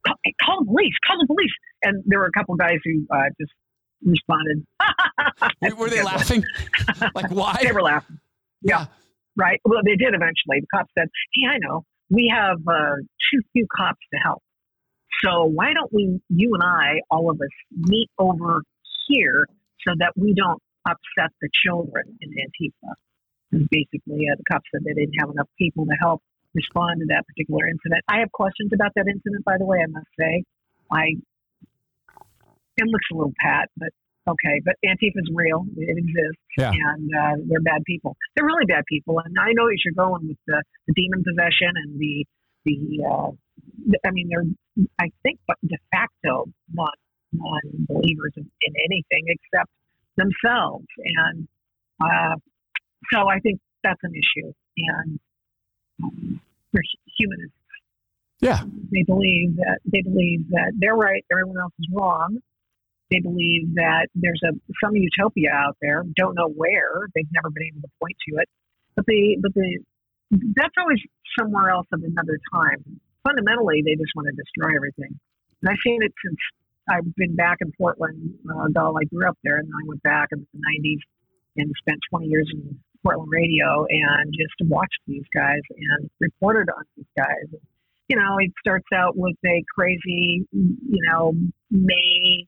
[0.06, 0.14] Call,
[0.44, 0.92] call the police.
[1.06, 1.50] Call the police.
[1.82, 3.52] And there were a couple guys who uh, just
[4.04, 4.66] responded.
[5.62, 6.44] Were, were they laughing?
[7.14, 7.58] like why?
[7.62, 8.18] They were laughing.
[8.62, 8.86] Yeah.
[9.36, 9.60] Right.
[9.64, 10.60] Well, they did eventually.
[10.60, 12.96] The cop said, "Hey, I know we have uh,
[13.30, 14.42] too few cops to help.
[15.24, 18.62] So why don't we, you and I, all of us, meet over
[19.08, 19.46] here
[19.86, 22.94] so that we don't upset the children in Antifa?"
[23.52, 26.22] And basically, uh, the cops said they didn't have enough people to help
[26.54, 28.02] respond to that particular incident.
[28.08, 29.78] I have questions about that incident, by the way.
[29.82, 30.42] I must say,
[30.90, 31.14] I
[32.78, 33.88] it looks a little pat, but
[34.28, 34.60] okay.
[34.64, 36.72] But Antifa's real; it exists, Yeah.
[36.72, 38.16] and uh, they're bad people.
[38.34, 41.72] They're really bad people, and I know that you're going with the, the demon possession
[41.74, 42.24] and the
[42.64, 43.04] the.
[43.04, 43.30] Uh,
[44.06, 46.88] I mean, they're I think, but de facto non
[47.32, 49.70] non believers in, in anything except
[50.16, 51.48] themselves, and
[52.02, 52.36] uh,
[53.12, 55.18] so I think that's an issue, and
[56.02, 56.40] um,
[56.72, 56.82] they're
[57.18, 57.52] humanists.
[58.40, 58.60] Yeah.
[58.92, 62.38] They believe that they believe that they're right, everyone else is wrong.
[63.10, 64.52] They believe that there's a
[64.82, 66.02] some utopia out there.
[66.16, 67.06] Don't know where.
[67.14, 68.48] They've never been able to point to it.
[68.96, 69.78] But they, but they,
[70.56, 70.98] that's always
[71.38, 72.82] somewhere else of another time.
[73.22, 75.14] Fundamentally, they just want to destroy everything.
[75.62, 76.38] And I've seen it since
[76.88, 78.34] I've been back in Portland.
[78.42, 81.02] Uh, though I grew up there, and then I went back in the '90s
[81.56, 86.82] and spent 20 years in Portland radio and just watched these guys and reported on
[86.96, 87.60] these guys.
[88.08, 91.32] You know, it starts out with a crazy, you know,
[91.70, 92.46] May,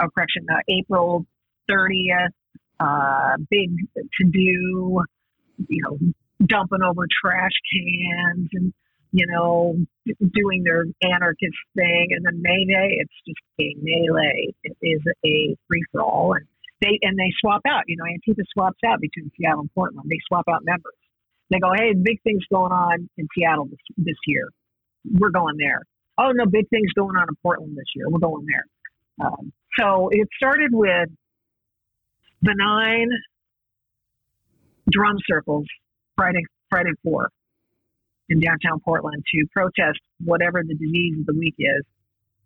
[0.00, 1.26] oh, correction, uh, April
[1.70, 2.28] 30th,
[2.80, 5.00] uh, big to do,
[5.68, 5.98] you know,
[6.46, 8.72] dumping over trash cans and,
[9.12, 9.76] you know,
[10.32, 12.08] doing their anarchist thing.
[12.10, 14.54] And then May Day, it's just a melee.
[14.64, 16.34] It is a free for all.
[16.34, 16.46] And
[16.80, 20.08] they, and they swap out, you know, Antifa swaps out between Seattle and Portland.
[20.10, 20.94] They swap out members.
[21.50, 24.48] They go, hey, big things going on in Seattle this, this year.
[25.04, 25.82] We're going there.
[26.18, 28.08] Oh, no, big things going on in Portland this year.
[28.08, 29.26] We're going there.
[29.26, 31.08] Um, so it started with
[32.42, 33.08] benign
[34.90, 35.64] drum circles
[36.16, 37.30] Friday, Friday four
[38.28, 41.84] in downtown Portland to protest whatever the disease of the week is.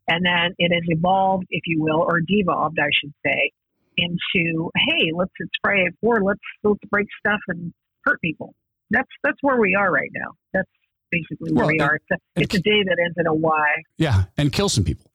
[0.09, 3.51] And then it has evolved, if you will, or devolved, I should say,
[3.99, 7.73] into hey, let's it's Friday four, let's let's break stuff and
[8.05, 8.55] hurt people.
[8.91, 10.31] That's that's where we are right now.
[10.55, 10.71] That's
[11.11, 11.95] basically where Well, we and- are.
[11.97, 13.67] It's a, it's a day that ends in a Y.
[13.99, 14.25] Yeah.
[14.39, 15.08] And kill some people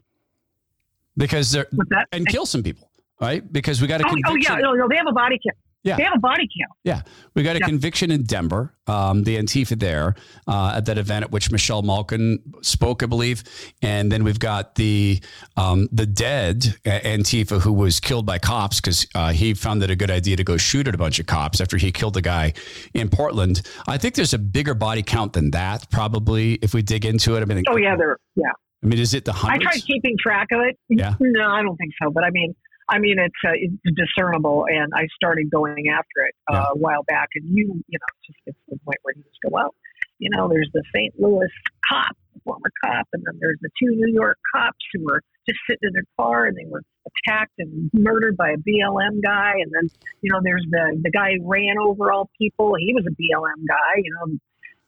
[1.18, 2.08] because they're, that?
[2.12, 2.90] and kill some people,
[3.22, 3.42] right?
[3.52, 5.58] Because we got a Oh, oh yeah, no, no, they have a body count.
[5.86, 5.98] Yeah.
[5.98, 6.72] They have a body count.
[6.86, 7.02] Yeah,
[7.36, 7.66] we got a Yeah.
[7.68, 10.16] conviction in Denver, um, the Antifa there
[10.48, 13.44] uh, at that event at which Michelle Malkin spoke, I believe,
[13.82, 15.20] and then we've got the
[15.58, 19.90] um, the dead uh, Antifa who was killed by cops because uh, he found it
[19.90, 22.22] a good idea to go shoot at a bunch of cops after he killed a
[22.22, 22.54] guy
[22.94, 23.62] in Portland.
[23.86, 27.42] I think there's a bigger body count than that, probably if we dig into it.
[27.42, 28.44] I mean, Oh yeah, they're yeah.
[28.84, 29.66] I mean, is it the hundreds?
[29.66, 30.78] I tried keeping track of it.
[30.90, 31.16] Yeah.
[31.20, 32.12] No, I don't think so.
[32.12, 32.54] But I mean,
[32.90, 37.04] I mean, it's uh, it's discernible, and I started going after it uh, a while
[37.04, 37.30] back.
[37.36, 39.74] And you, you know, just gets to the point where you just go, well,
[40.20, 41.14] you know, there's the St.
[41.18, 41.50] Louis
[41.88, 45.88] cop, former cop, and then there's the two New York cops who were just sitting
[45.88, 49.54] in their car and they were attacked and murdered by a BLM guy.
[49.60, 49.90] And then,
[50.22, 52.74] you know, there's the the guy who ran over all people.
[52.78, 54.38] He was a BLM guy, you know,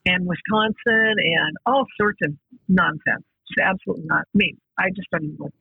[0.05, 2.33] in Wisconsin, and all sorts of
[2.67, 3.23] nonsense.
[3.61, 4.21] Absolutely not.
[4.21, 5.51] I mean, I just don't even.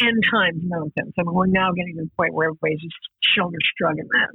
[0.00, 1.14] End times nonsense.
[1.18, 2.94] I mean, we're now getting to the point where everybody's just
[3.36, 4.08] shoulder shrugging.
[4.16, 4.26] Ah,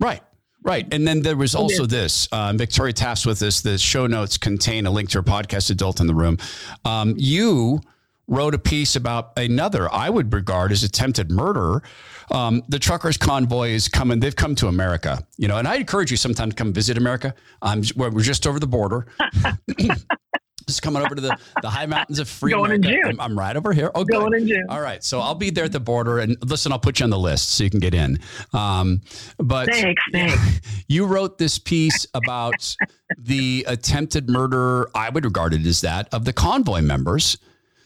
[0.00, 0.22] Right.
[0.62, 0.92] Right.
[0.92, 3.60] And then there was also this um, Victoria Taft's with this.
[3.60, 6.36] The show notes contain a link to her podcast, Adult in the Room.
[6.84, 7.80] Um, you
[8.26, 11.82] wrote a piece about another I would regard as attempted murder.
[12.30, 14.20] Um, the truckers convoy is coming.
[14.20, 17.34] They've come to America, you know, and I encourage you sometime to come visit America.
[17.62, 19.06] I'm we're just over the border.
[20.68, 23.08] just coming over to the, the high mountains of free Going in America.
[23.08, 23.20] June.
[23.20, 23.90] I'm, I'm right over here.
[23.94, 24.12] Oh, good.
[24.12, 24.66] Going in June.
[24.68, 27.10] All right, so I'll be there at the border, and listen, I'll put you on
[27.10, 28.18] the list so you can get in.
[28.52, 29.00] Um,
[29.38, 30.60] but Thanks, thanks.
[30.86, 32.76] you wrote this piece about
[33.18, 34.88] the attempted murder.
[34.94, 37.38] I would regard it as that of the convoy members.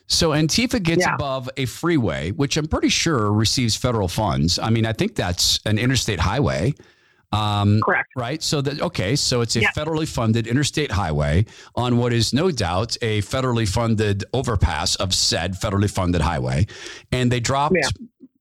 [0.08, 1.14] So Antifa gets Yeah.
[1.14, 4.58] above a freeway, which I'm pretty sure receives federal funds.
[4.58, 6.74] I mean, I think that's an interstate highway.
[7.32, 8.10] Um, Correct.
[8.16, 8.42] Right.
[8.42, 9.16] So that okay.
[9.16, 9.70] So it's a Yeah.
[9.74, 15.54] federally funded interstate highway on what is no doubt a federally funded overpass of said
[15.54, 16.66] federally funded highway,
[17.10, 17.88] and they dropped Yeah.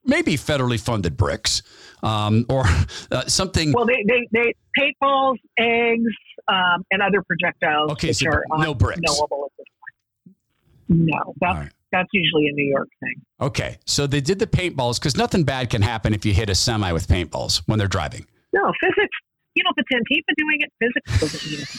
[0.06, 1.62] maybe federally funded bricks
[2.04, 2.66] um, or
[3.12, 3.72] uh, something.
[3.72, 6.12] Well, they they, they paintballs, eggs,
[6.48, 9.00] um, and other projectiles Okay, which so are no bricks.
[9.08, 11.06] unknowable at this point.
[11.14, 11.72] No, that's right.
[11.94, 13.22] that's usually a New York thing.
[13.39, 16.56] Okay, so they did the paintballs because nothing bad can happen if you hit a
[16.56, 18.26] semi with paintballs when they're driving.
[18.54, 19.18] No, physics.
[19.56, 21.70] You know, it's Antifa doing it, physics doesn't mean it.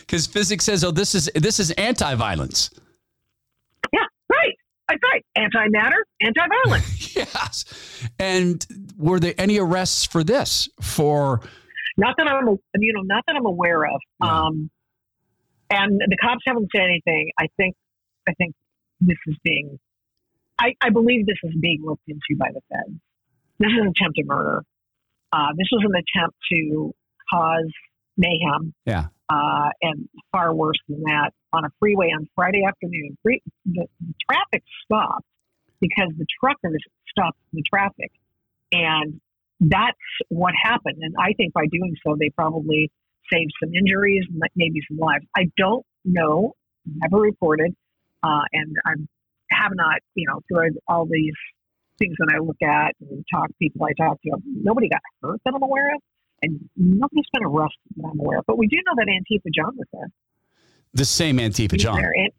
[0.00, 2.70] Because physics says, "Oh, this is this is anti-violence."
[3.92, 4.00] Yeah,
[4.30, 4.54] right.
[4.88, 5.24] That's right.
[5.36, 7.16] Anti-matter, anti-violence.
[7.16, 7.64] yes.
[8.18, 8.66] And
[8.98, 10.68] were there any arrests for this?
[10.80, 11.40] For
[11.96, 14.00] not that I'm, you know, not that I'm aware of.
[14.20, 14.70] Um,
[15.70, 17.30] and the cops haven't said anything.
[17.38, 17.76] I think,
[18.28, 18.54] I think
[19.00, 19.78] this is being,
[20.58, 22.98] I, I believe this is being looked into by the feds.
[23.58, 24.62] This is an attempted murder.
[25.32, 26.92] Uh, this was an attempt to
[27.32, 27.70] cause
[28.16, 33.16] mayhem, yeah, uh, and far worse than that on a freeway on Friday afternoon.
[33.22, 35.26] Free, the, the traffic stopped
[35.80, 38.10] because the truckers stopped the traffic,
[38.72, 39.20] and
[39.60, 39.96] that's
[40.28, 40.98] what happened.
[41.00, 42.90] And I think by doing so, they probably
[43.32, 45.24] saved some injuries, and maybe some lives.
[45.36, 46.54] I don't know,
[46.86, 47.74] never reported,
[48.22, 48.92] uh, and I
[49.52, 51.34] have not, you know, through all these
[52.00, 55.40] things that I look at and talk to people I talk to, nobody got hurt
[55.44, 56.00] that I'm aware of,
[56.42, 58.46] and nobody's been arrested that I'm aware of.
[58.46, 60.08] But we do know that Antifa John was there.
[60.94, 61.96] the same Antifa He's John.
[62.00, 62.32] there, and-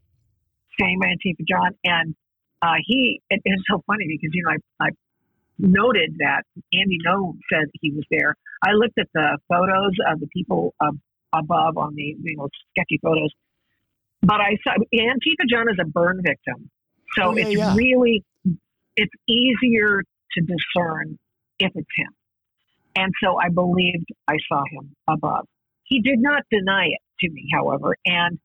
[0.80, 2.16] same Antifa John, and
[2.62, 3.22] uh, he.
[3.30, 4.89] It, it's so funny because you know I, I
[5.59, 6.43] noted that
[6.74, 8.36] Andy Ngo said he was there.
[8.66, 10.99] I looked at the photos of the people ab-
[11.34, 13.30] above on the you know sketchy photos,
[14.24, 16.70] but I saw Antifa John is a burn victim,
[17.16, 17.76] so Oh, yeah, it's yeah.
[17.76, 18.24] really
[18.95, 20.01] it's easier
[20.33, 21.17] to discern
[21.59, 22.13] if it's him.
[22.95, 25.47] And so I believed I saw him above.
[25.83, 28.39] He did not deny it to me, however, and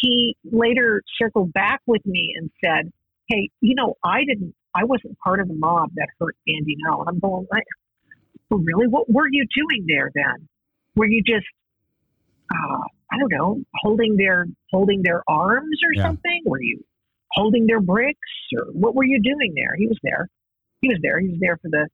[0.00, 2.92] he later circled back with me and said,
[3.28, 7.00] "Hey, you know, I didn't, I wasn't part of the mob that hurt Andy Ngo."
[7.00, 7.46] And I'm going,
[8.50, 8.86] "Oh, "Really?
[8.86, 10.48] What were you doing there then?
[10.94, 11.46] Were you just,
[12.50, 16.02] uh, I don't know, holding their holding their arms or Yeah.
[16.06, 16.42] something?
[16.46, 16.84] Were you
[17.32, 18.18] holding their bricks
[18.56, 20.28] or what were you doing there?" He was there.
[20.80, 21.18] He was there.
[21.20, 21.88] He was there for the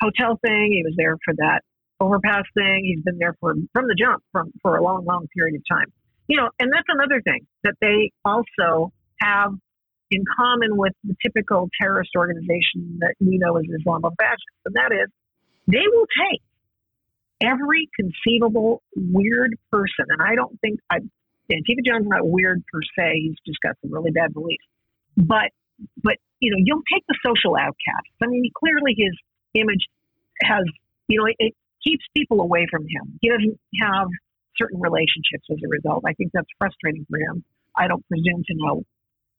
[0.00, 0.72] hotel thing.
[0.72, 1.62] He was there for that
[2.00, 2.84] overpass thing.
[2.84, 5.86] He's been there for from the jump from for a long, long period of time.
[6.28, 9.52] You know, and that's another thing that they also have
[10.10, 15.08] in common with the typical terrorist organization that we know as Islamofascists, and that is
[15.66, 16.42] they will take
[17.42, 20.98] every conceivable weird person, and I don't think I,
[21.52, 23.20] Antifa John's not weird per se.
[23.22, 24.64] He's just got some really bad beliefs,
[25.16, 25.50] but
[26.02, 28.16] but you know, you'll take the social outcasts.
[28.22, 29.14] I mean, clearly his
[29.54, 29.86] image
[30.42, 30.64] has,
[31.08, 33.18] you know, it, it keeps people away from him.
[33.20, 34.08] He doesn't have
[34.56, 36.04] certain relationships as a result.
[36.06, 37.44] I think that's frustrating for him.
[37.76, 38.82] I don't presume to know,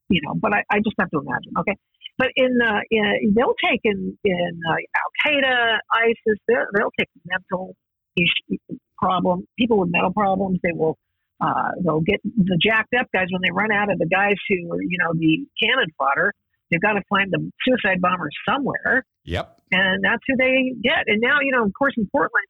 [0.09, 1.53] you know, but I, I just have to imagine.
[1.59, 1.75] Okay.
[2.17, 7.75] But in, uh, in they'll take in, in uh, Al Qaeda, ISIS, they'll take mental
[8.15, 8.57] issue,
[8.97, 10.59] problem, people with mental problems.
[10.63, 10.97] They will,
[11.43, 14.71] uh, they'll get the jacked up guys when they run out of the guys who
[14.71, 16.31] are, you know, the cannon fodder.
[16.71, 19.59] They've got to find the suicide bombers somewhere Yep.
[19.71, 21.03] and that's who they get.
[21.07, 22.47] And now, you know, of course, in Portland,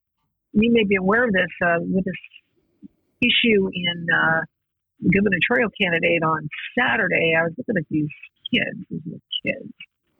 [0.54, 2.22] you may be aware of this uh, with this
[3.22, 4.42] issue in uh,
[5.02, 7.34] the gubernatorial candidate on Saturday.
[7.38, 8.12] I was looking at these
[8.54, 9.74] kids, these little kids,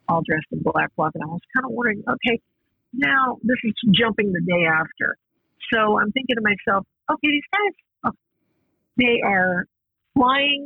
[0.10, 2.42] all dressed in black bloc, and I was kind of wondering, okay,
[2.92, 5.16] now this is jumping the day after.
[5.72, 7.74] So I'm thinking to myself, okay, these guys,
[8.98, 9.66] they are
[10.16, 10.66] flying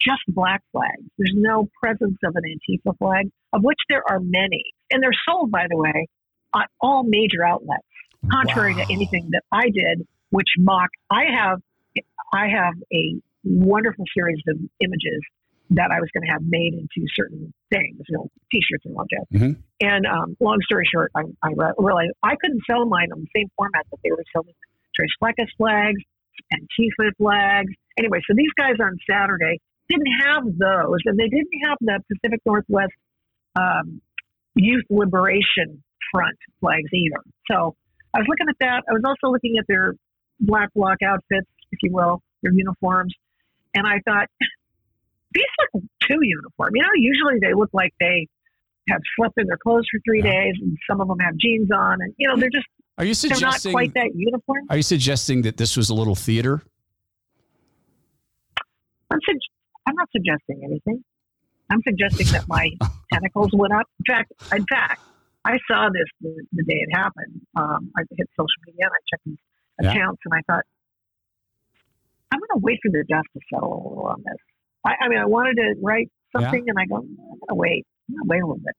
[0.00, 1.02] just black flags.
[1.18, 4.62] There's no presence of an Antifa flag, of which there are many.
[4.90, 6.06] And they're sold, by the way,
[6.52, 7.82] on all major outlets,
[8.30, 8.84] contrary Wow.
[8.84, 10.90] to anything that I did, which mock.
[11.10, 11.60] I have,
[12.34, 15.20] I have a wonderful series of images
[15.70, 19.06] that I was going to have made into certain things, you know, T-shirts and all
[19.10, 19.38] that.
[19.38, 19.56] Mhm.
[19.80, 21.48] And um, long story short, I, I
[21.78, 24.54] realized I couldn't sell mine on the same format that they were selling
[24.94, 26.00] Tres Fleckes flags,
[26.52, 27.72] Antifa flags.
[27.98, 29.58] Anyway, so these guys on Saturday
[29.88, 32.92] didn't have those, and they didn't have the Pacific Northwest
[33.56, 34.00] um,
[34.54, 35.82] Youth Liberation
[36.12, 37.22] Front flags either.
[37.50, 37.74] So
[38.14, 38.82] I was looking at that.
[38.88, 39.94] I was also looking at their
[40.40, 43.14] black bloc outfits, if you will, their uniforms,
[43.74, 44.28] and I thought
[45.32, 46.70] these look too uniform.
[46.74, 48.28] You know, usually they look like they
[48.88, 52.00] have slept in their clothes for three days, and some of them have jeans on,
[52.00, 52.66] and you know they're just
[52.98, 53.72] Are you they're not suggesting?
[53.72, 54.66] quite that uniform.
[54.70, 56.62] Are you suggesting that this was a little theater?
[59.10, 59.36] I'm, sug-
[59.86, 61.04] I'm not suggesting anything.
[61.70, 62.70] I'm suggesting that my
[63.12, 63.86] tentacles went up.
[64.00, 65.00] In fact, in fact,
[65.44, 67.40] I saw this the, the day it happened.
[67.56, 69.38] Um, I hit social media and I checked these
[69.80, 69.90] Yeah.
[69.90, 70.64] accounts, and I thought,
[72.32, 74.36] I'm going to wait for the dust to settle a little on this.
[74.84, 77.86] I, I mean, I wanted to write something, and I go, I'm going to wait.
[78.08, 78.74] I'm going to wait a little bit.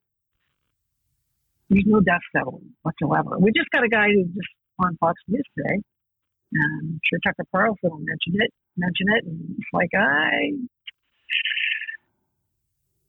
[1.69, 3.37] There's no death settling whatsoever.
[3.39, 4.47] We just got a guy who just
[4.79, 5.81] on Fox News today.
[6.53, 10.53] And I'm sure Tucker Carlson will mention it, mention it, and it's like I,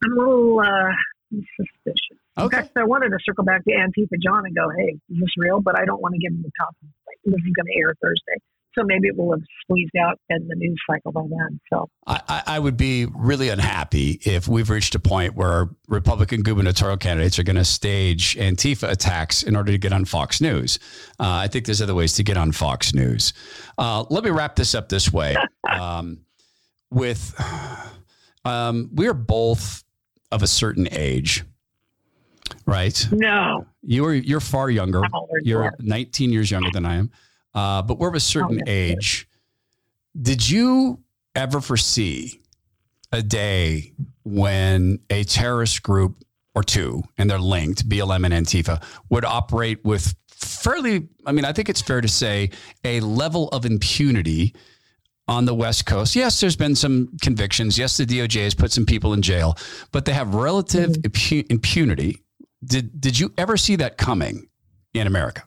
[0.04, 0.90] I'm a little uh,
[1.30, 2.18] suspicious.
[2.36, 5.30] In fact, I wanted to circle back to Antifa John and go, "Hey, is this
[5.36, 6.74] real?" But I don't want to give him the top.
[7.06, 8.38] Like, this is going to air Thursday,
[8.74, 11.60] so maybe it will have squeezed out in the news cycle by then.
[11.72, 16.96] So I, I- would be really unhappy if we've reached a point where Republican gubernatorial
[16.98, 20.78] candidates are going to stage Antifa attacks in order to get on Fox News.
[21.20, 23.32] Uh, I think there's other ways to get on Fox News.
[23.78, 25.36] Uh, let me wrap this up this way.
[25.70, 26.20] Um,
[26.90, 27.34] with
[28.44, 29.84] um, we are both
[30.32, 31.44] of a certain age,
[32.66, 33.06] right?
[33.12, 35.04] no, You are you're far younger.
[35.04, 35.74] I'm older than you You're are.
[35.80, 37.10] 19 years younger than I am.
[37.54, 39.28] Uh, but we're of a certain yes, age.
[40.20, 41.00] Did you
[41.34, 42.40] ever foresee
[43.12, 43.92] a day
[44.24, 46.24] when a terrorist group
[46.54, 51.52] or two, and they're linked, BLM and Antifa, would operate with fairly, I mean, I
[51.52, 52.50] think it's fair to say,
[52.84, 54.54] a level of impunity
[55.28, 56.16] on the West Coast.
[56.16, 57.78] Yes, there's been some convictions.
[57.78, 59.56] Yes, the DOJ has put some people in jail,
[59.92, 62.24] but they have relative impu- impunity.
[62.64, 64.48] Did did you ever see that coming
[64.94, 65.44] in America?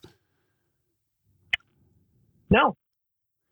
[2.51, 2.75] No.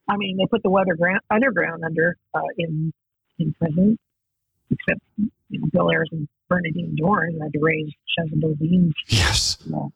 [0.07, 2.91] I mean, they put the underground underground under uh, in
[3.39, 3.97] in prison,
[4.69, 5.29] except you
[5.59, 9.57] know, Bill Ayers and Bernardine Dohrn had to raise Chesa Boudin's Yes.
[9.73, 9.87] uh,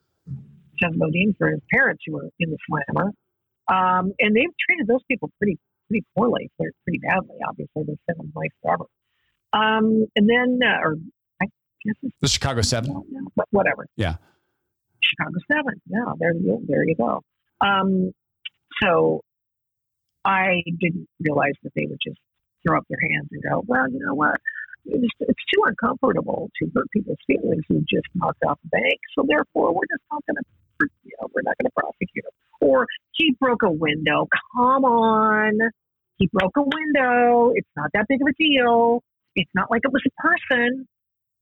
[0.82, 3.10] Chesa Boudin for his parents who were in the slammer.
[3.68, 7.36] Um, and they've treated those people pretty pretty poorly, pretty pretty badly.
[7.48, 8.84] Obviously, they sent them life forever.
[9.52, 10.96] Um, and then, uh, or
[11.42, 11.46] I
[11.84, 12.90] guess it's The Chicago Seven.
[13.10, 13.86] yeah, but whatever.
[13.96, 14.16] Yeah.
[15.00, 15.80] Chicago Seven.
[15.88, 17.22] Yeah, there you there you go.
[17.60, 18.12] Um,
[18.82, 19.22] so
[20.24, 22.18] I didn't realize that they would just
[22.66, 24.36] throw up their hands and go, well, you know what?
[24.86, 29.00] It's, it's too uncomfortable to hurt people's feelings who just knocked off a bank.
[29.16, 32.32] So therefore, we're just not going to, you know, we're not going to prosecute him.
[32.60, 34.28] Or he broke a window.
[34.54, 35.58] Come on,
[36.16, 37.52] he broke a window.
[37.54, 39.02] It's not that big of a deal.
[39.36, 40.86] It's not like it was a person.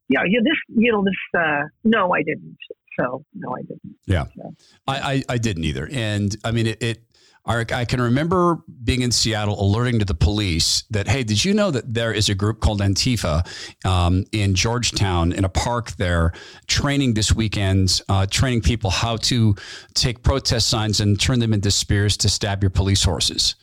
[0.08, 0.40] Yeah, yeah.
[0.42, 1.40] This, you know, this.
[1.40, 2.56] Uh, no, I didn't.
[2.98, 3.96] So no, I didn't.
[4.06, 4.26] Yeah.
[4.36, 4.54] So.
[4.86, 5.88] I, I, I didn't either.
[5.90, 7.02] And I mean, it, it
[7.44, 11.54] I I can remember being in Seattle alerting to the police that, hey, did you
[11.54, 13.46] know that there is a group called Antifa
[13.84, 16.32] um, in Georgetown in a park there
[16.66, 19.54] training this weekend, uh, training people how to
[19.94, 23.56] take protest signs and turn them into spears to stab your police horses?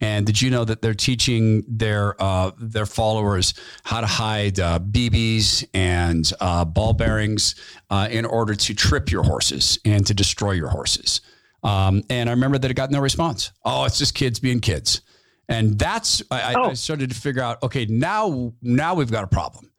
[0.00, 4.78] And did you know that they're teaching their uh, their followers how to hide uh,
[4.78, 7.56] BBs and uh, ball bearings
[7.90, 11.20] uh, in order to trip your horses and to destroy your horses?
[11.62, 13.52] Um, and I remember that it got no response.
[13.64, 15.00] Oh, it's just kids being kids,
[15.48, 17.62] and that's I, I- I started to figure out.
[17.62, 19.70] Okay, now now we've got a problem.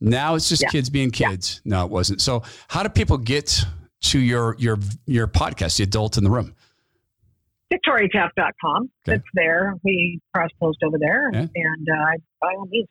[0.00, 0.68] Now it's just Yeah.
[0.68, 1.62] kids being kids.
[1.64, 2.20] No, it wasn't.
[2.20, 3.64] So how do people get
[4.02, 6.54] to your your your podcast, The Adult in the Room?
[7.72, 8.90] VictoriaTaft.com.
[9.08, 9.16] Okay.
[9.16, 9.74] It's there.
[9.84, 11.40] We cross post over there, Yeah.
[11.54, 12.88] and uh, by all means,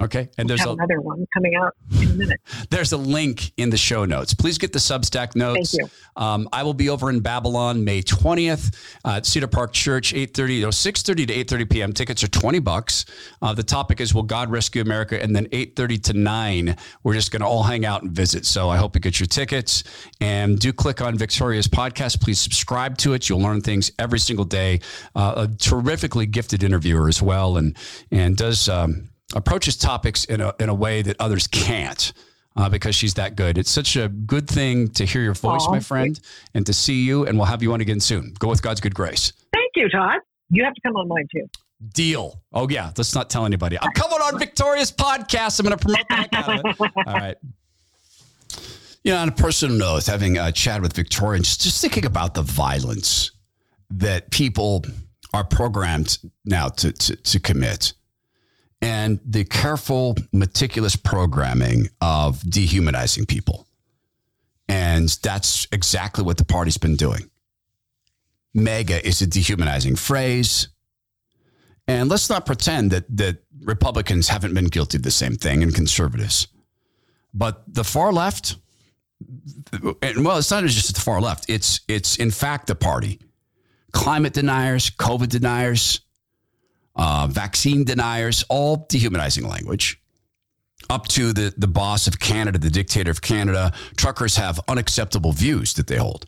[0.00, 2.40] Okay, and there's a another one coming out in a minute.
[2.70, 4.32] There's a link in the show notes.
[4.32, 5.74] Please get the Substack notes.
[5.76, 10.14] Thank Um, I will be over in Babylon May 20th uh, at Cedar Park Church,
[10.14, 11.92] 8:30, no, 6:30 to 8:30 p.m.
[11.92, 13.06] Tickets are 20 bucks.
[13.42, 15.20] Uh, the topic is Will God Rescue America?
[15.20, 18.46] And then 8:30 to 9, we're just going to all hang out and visit.
[18.46, 19.82] So I hope you get your tickets
[20.20, 22.20] and do click on Victoria's podcast.
[22.20, 23.28] Please subscribe to it.
[23.28, 24.78] You'll learn things every single day.
[25.16, 27.76] Uh, a terrifically gifted interviewer as well, and
[28.12, 28.68] and does.
[28.68, 32.12] Um, approaches topics in a, in a way that others can't
[32.56, 33.58] uh, because she's that good.
[33.58, 36.18] It's such a good thing to hear your voice, Aw, my friend,
[36.54, 37.24] and to see you.
[37.26, 38.34] And we'll have you on again soon.
[38.38, 39.32] Go with God's good grace.
[39.52, 40.20] Thank you, Todd.
[40.50, 41.48] You have to come on mine too.
[41.94, 42.42] Deal.
[42.52, 42.90] Oh, yeah.
[42.96, 43.78] Let's not tell anybody.
[43.80, 45.60] I'm coming on Victoria's podcast.
[45.60, 46.92] I'm going to promote the heck out of it.
[47.06, 47.36] All right.
[49.04, 52.34] You know, on a personal note, having a chat with Victoria, just, just thinking about
[52.34, 53.30] the violence
[53.90, 54.84] that people
[55.32, 57.92] are programmed now to, to, to commit.
[58.80, 63.66] And the careful, meticulous programming of dehumanizing people.
[64.68, 67.30] And that's exactly what the party's been doing.
[68.54, 70.68] MAGA is a dehumanizing phrase.
[71.86, 75.74] And let's not pretend that, that Republicans haven't been guilty of the same thing and
[75.74, 76.48] conservatives.
[77.32, 78.56] But the far left,
[80.02, 83.20] and well, it's not just the far left, it's, it's in fact the party.
[83.92, 86.00] Climate deniers, COVID deniers,
[86.98, 90.00] uh, vaccine deniers, all dehumanizing language.
[90.90, 95.74] Up to the, the boss of Canada, the dictator of Canada, truckers have unacceptable views
[95.74, 96.26] that they hold.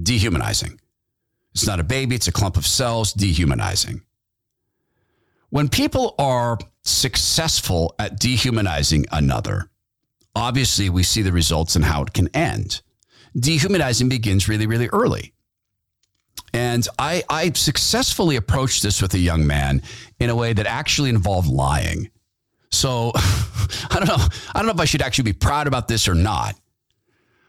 [0.00, 0.80] Dehumanizing.
[1.52, 4.02] It's not a baby, it's a clump of cells, dehumanizing.
[5.50, 9.68] When people are successful at dehumanizing another,
[10.34, 12.82] obviously we see the results and how it can end.
[13.36, 15.34] Dehumanizing begins really, really early.
[16.52, 19.82] And I, I successfully approached this with a young man
[20.18, 22.10] in a way that actually involved lying.
[22.70, 23.12] So
[23.90, 24.26] I don't know.
[24.54, 26.54] I don't know if I should actually be proud about this or not.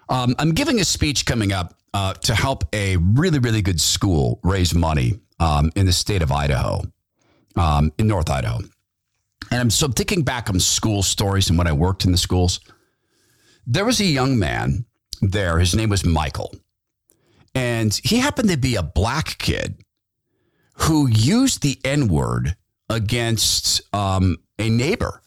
[0.10, 4.40] Um, I'm giving a speech coming up uh, to help a really, really good school
[4.44, 6.82] raise money um, in the state of Idaho,
[7.56, 8.60] um, in North Idaho.
[9.52, 12.60] And I'm so thinking back on school stories and when I worked in the schools.
[13.66, 14.86] There was a young man
[15.22, 15.60] there.
[15.60, 16.54] His name was Michael.
[17.54, 19.84] And he happened to be a black kid
[20.74, 22.56] who used the N word
[22.90, 25.22] against um, a neighbor.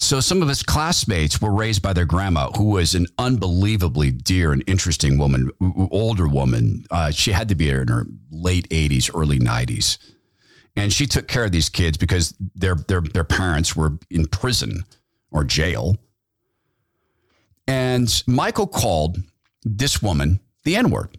[0.00, 4.52] So some of his classmates were raised by their grandma, who was an unbelievably dear
[4.52, 5.50] and interesting woman,
[5.90, 6.84] older woman.
[6.90, 9.98] Uh, she had to be in her late 80s, early 90s.
[10.76, 14.84] And she took care of these kids because their, their, their parents were in prison
[15.32, 15.96] or jail.
[17.66, 19.18] And Michael called
[19.64, 21.18] this woman the N word.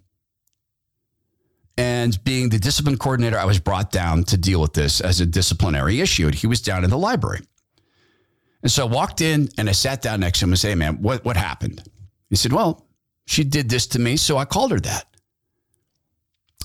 [1.78, 5.26] And being the discipline coordinator, I was brought down to deal with this as a
[5.26, 6.26] disciplinary issue.
[6.26, 7.42] And he was down in the library.
[8.62, 10.76] And so I walked in and I sat down next to him and said, hey,
[10.76, 11.82] man, what, what happened?
[12.30, 12.86] He said, well,
[13.28, 15.06] she did this to me, so I called her that.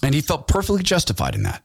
[0.03, 1.63] And he felt perfectly justified in that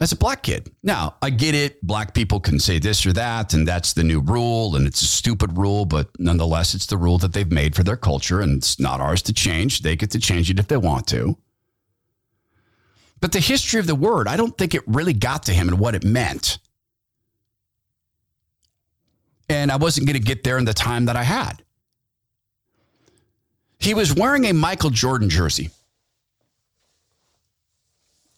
[0.00, 0.70] as a black kid.
[0.82, 1.82] Now, I get it.
[1.82, 5.06] Black people can say this or that, and that's the new rule, and it's a
[5.06, 8.78] stupid rule, but nonetheless, it's the rule that they've made for their culture, and it's
[8.78, 9.80] not ours to change.
[9.80, 11.38] They get to change it if they want to.
[13.20, 15.78] But the history of the word, I don't think it really got to him and
[15.78, 16.58] what it meant.
[19.48, 21.62] And I wasn't going to get there in the time that I had.
[23.78, 25.70] He was wearing a Michael Jordan jersey.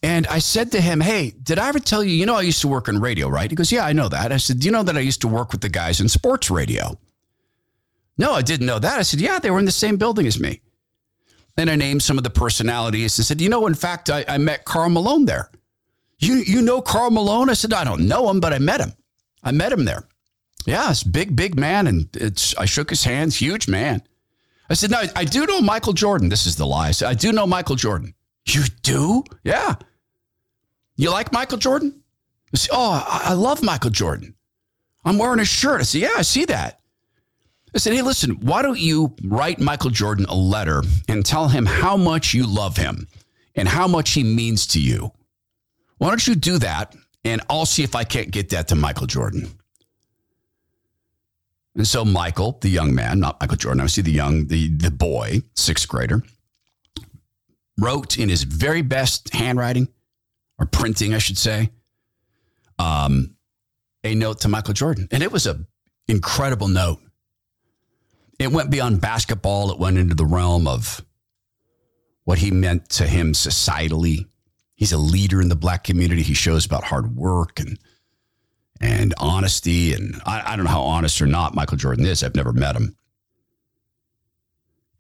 [0.03, 2.61] And I said to him, Hey, did I ever tell you, you know, I used
[2.61, 3.51] to work in radio, right?
[3.51, 4.33] He goes, Yeah, I know that.
[4.33, 6.51] I said, Do you know that I used to work with the guys in sports
[6.51, 6.99] radio?
[8.17, 8.99] No, I didn't know that.
[8.99, 10.61] I said, Yeah, they were in the same building as me.
[11.57, 13.19] And I named some of the personalities.
[13.19, 15.51] and said, You know, in fact, I, I met Karl Malone there.
[16.21, 17.51] You, you know Karl Malone?
[17.51, 18.93] I said, I don't know him, but I met him.
[19.43, 20.07] I met him there.
[20.67, 21.87] Yeah, it's big, big man.
[21.87, 24.03] And it's I shook his hands, huge man.
[24.71, 26.29] I said, No, I do know Michael Jordan.
[26.29, 26.89] This is the lie.
[26.89, 28.15] I said, I do know Michael Jordan.
[28.49, 29.25] You do?
[29.45, 29.77] Yeah.
[30.97, 32.03] You like Michael Jordan?
[32.55, 34.35] Said, Oh, I love Michael Jordan.
[35.05, 35.81] I'm wearing a shirt.
[35.81, 36.81] I said, Yeah, I see that.
[37.75, 41.67] I said, Hey, listen, why don't you write Michael Jordan a letter and tell him
[41.67, 43.07] how much you love him
[43.55, 45.13] and how much he means to you?
[45.99, 46.95] Why don't you do that?
[47.25, 49.51] And I'll see if I can't get that to Michael Jordan.
[51.75, 54.91] And so Michael, the young man, not Michael Jordan, I see the young, the, the
[54.91, 56.23] boy, sixth grader,
[57.79, 59.89] wrote in his very best handwriting,
[60.59, 61.71] or printing, I should say,
[62.79, 63.37] um,
[64.05, 65.09] a note to Michael Jordan.
[65.11, 65.67] And it was an
[66.09, 66.99] incredible note.
[68.39, 71.05] It went beyond basketball, it went into the realm of
[72.25, 74.27] what he meant to him societally.
[74.75, 76.23] He's a leader in the black community.
[76.23, 77.79] He shows about hard work and
[78.81, 79.93] and honesty.
[79.93, 82.23] And I, I don't know how honest or not Michael Jordan is.
[82.23, 82.95] I've never met him.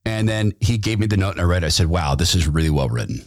[0.08, 1.66] And then he gave me the note and I read it.
[1.66, 3.20] I said, wow, this is really well written.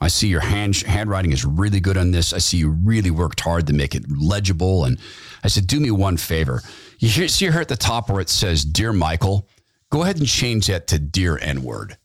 [0.00, 2.32] I see your hand, handwriting is really good on this.
[2.32, 4.86] I see you really worked hard to make it legible.
[4.86, 4.98] And
[5.44, 6.62] I said, do me one favor.
[6.98, 9.46] You see here at the top where it says, Dear Michael,
[9.90, 11.98] go ahead and change that to Dear N word.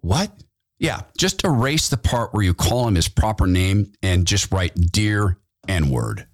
[0.00, 0.32] What?
[0.80, 4.74] Yeah, just erase the part where you call him his proper name and just write
[4.74, 5.38] Dear
[5.68, 6.26] N word.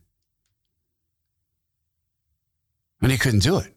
[3.03, 3.72] And he couldn't do it.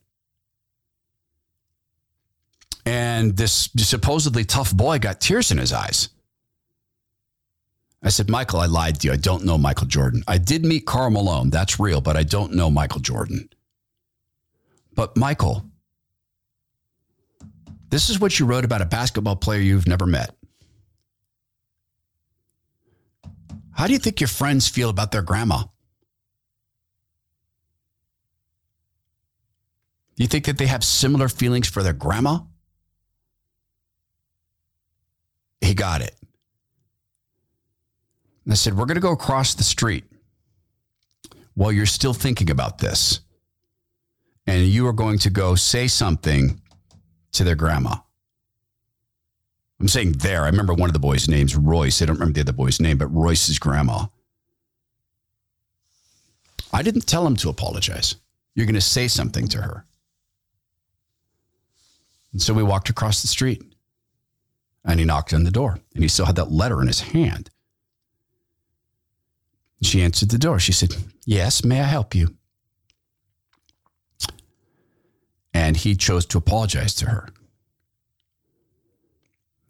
[2.86, 6.10] And this supposedly tough boy got tears in his eyes.
[8.04, 9.14] I said, Michael, I lied to you.
[9.14, 10.24] I don't know Michael Jordan.
[10.28, 11.50] I did meet Karl Malone.
[11.50, 13.50] That's real, but I don't know Michael Jordan.
[14.94, 15.66] But Michael,
[17.90, 20.36] this is what you wrote about a basketball player you've never met.
[23.72, 25.64] How do you think your friends feel about their grandma?
[30.16, 32.40] Do you think that they have similar feelings for their grandma?
[35.62, 36.16] He got it.
[38.44, 40.06] And I said, We're going to go across the street
[41.56, 43.22] while you're still thinking about this.
[44.48, 46.62] And you are going to go say something
[47.32, 47.96] to their grandma.
[49.80, 50.44] I'm saying there.
[50.44, 52.02] I remember one of the boys' names, Royce.
[52.02, 54.06] I don't remember the other boy's name, but Royce's grandma.
[56.72, 58.16] I didn't tell him to apologize.
[58.54, 59.86] You're going to say something to her.
[62.32, 63.64] And so we walked across the street
[64.86, 67.50] and he knocked on the door and he still had that letter in his hand.
[69.82, 70.60] She answered the door.
[70.60, 70.96] She said,
[71.26, 72.36] Yes, may I help you?
[75.54, 77.30] And he chose to apologize to her.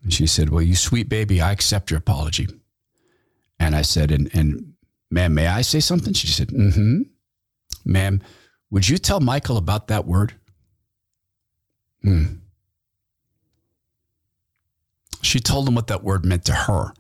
[0.04, 2.48] And she said, Well, you sweet baby, I accept your apology.
[3.60, 4.74] And I said, And, and
[5.10, 6.14] ma'am, may I say something?
[6.14, 7.02] She said, Mm hmm.
[7.84, 8.22] Ma'am,
[8.72, 10.34] would you tell Michael about that word?
[12.02, 12.26] Hmm.
[15.26, 16.94] She told him what that word meant to her.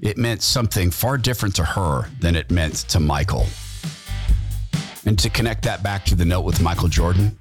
[0.00, 3.46] It meant something far different to her than it meant to Michael.
[5.06, 7.36] And to connect that back to the note with Michael Jordan,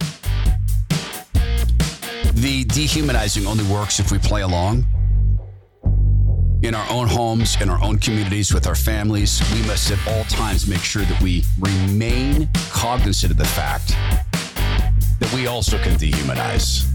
[2.35, 4.85] the dehumanizing only works if we play along.
[6.61, 10.25] In our own homes, in our own communities, with our families, we must at all
[10.25, 13.95] times make sure that we remain cognizant of the fact
[15.19, 16.93] that we also can dehumanize.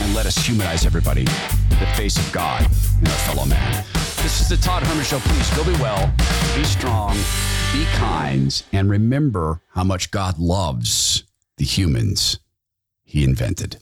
[0.00, 2.62] And let us humanize everybody in the face of God
[2.98, 3.84] and our fellow man.
[4.22, 5.18] This is the Todd Herman Show.
[5.20, 6.12] Please go be well,
[6.54, 7.16] be strong,
[7.72, 11.24] be kind, and remember how much God loves
[11.56, 12.38] the humans
[13.04, 13.78] he invented.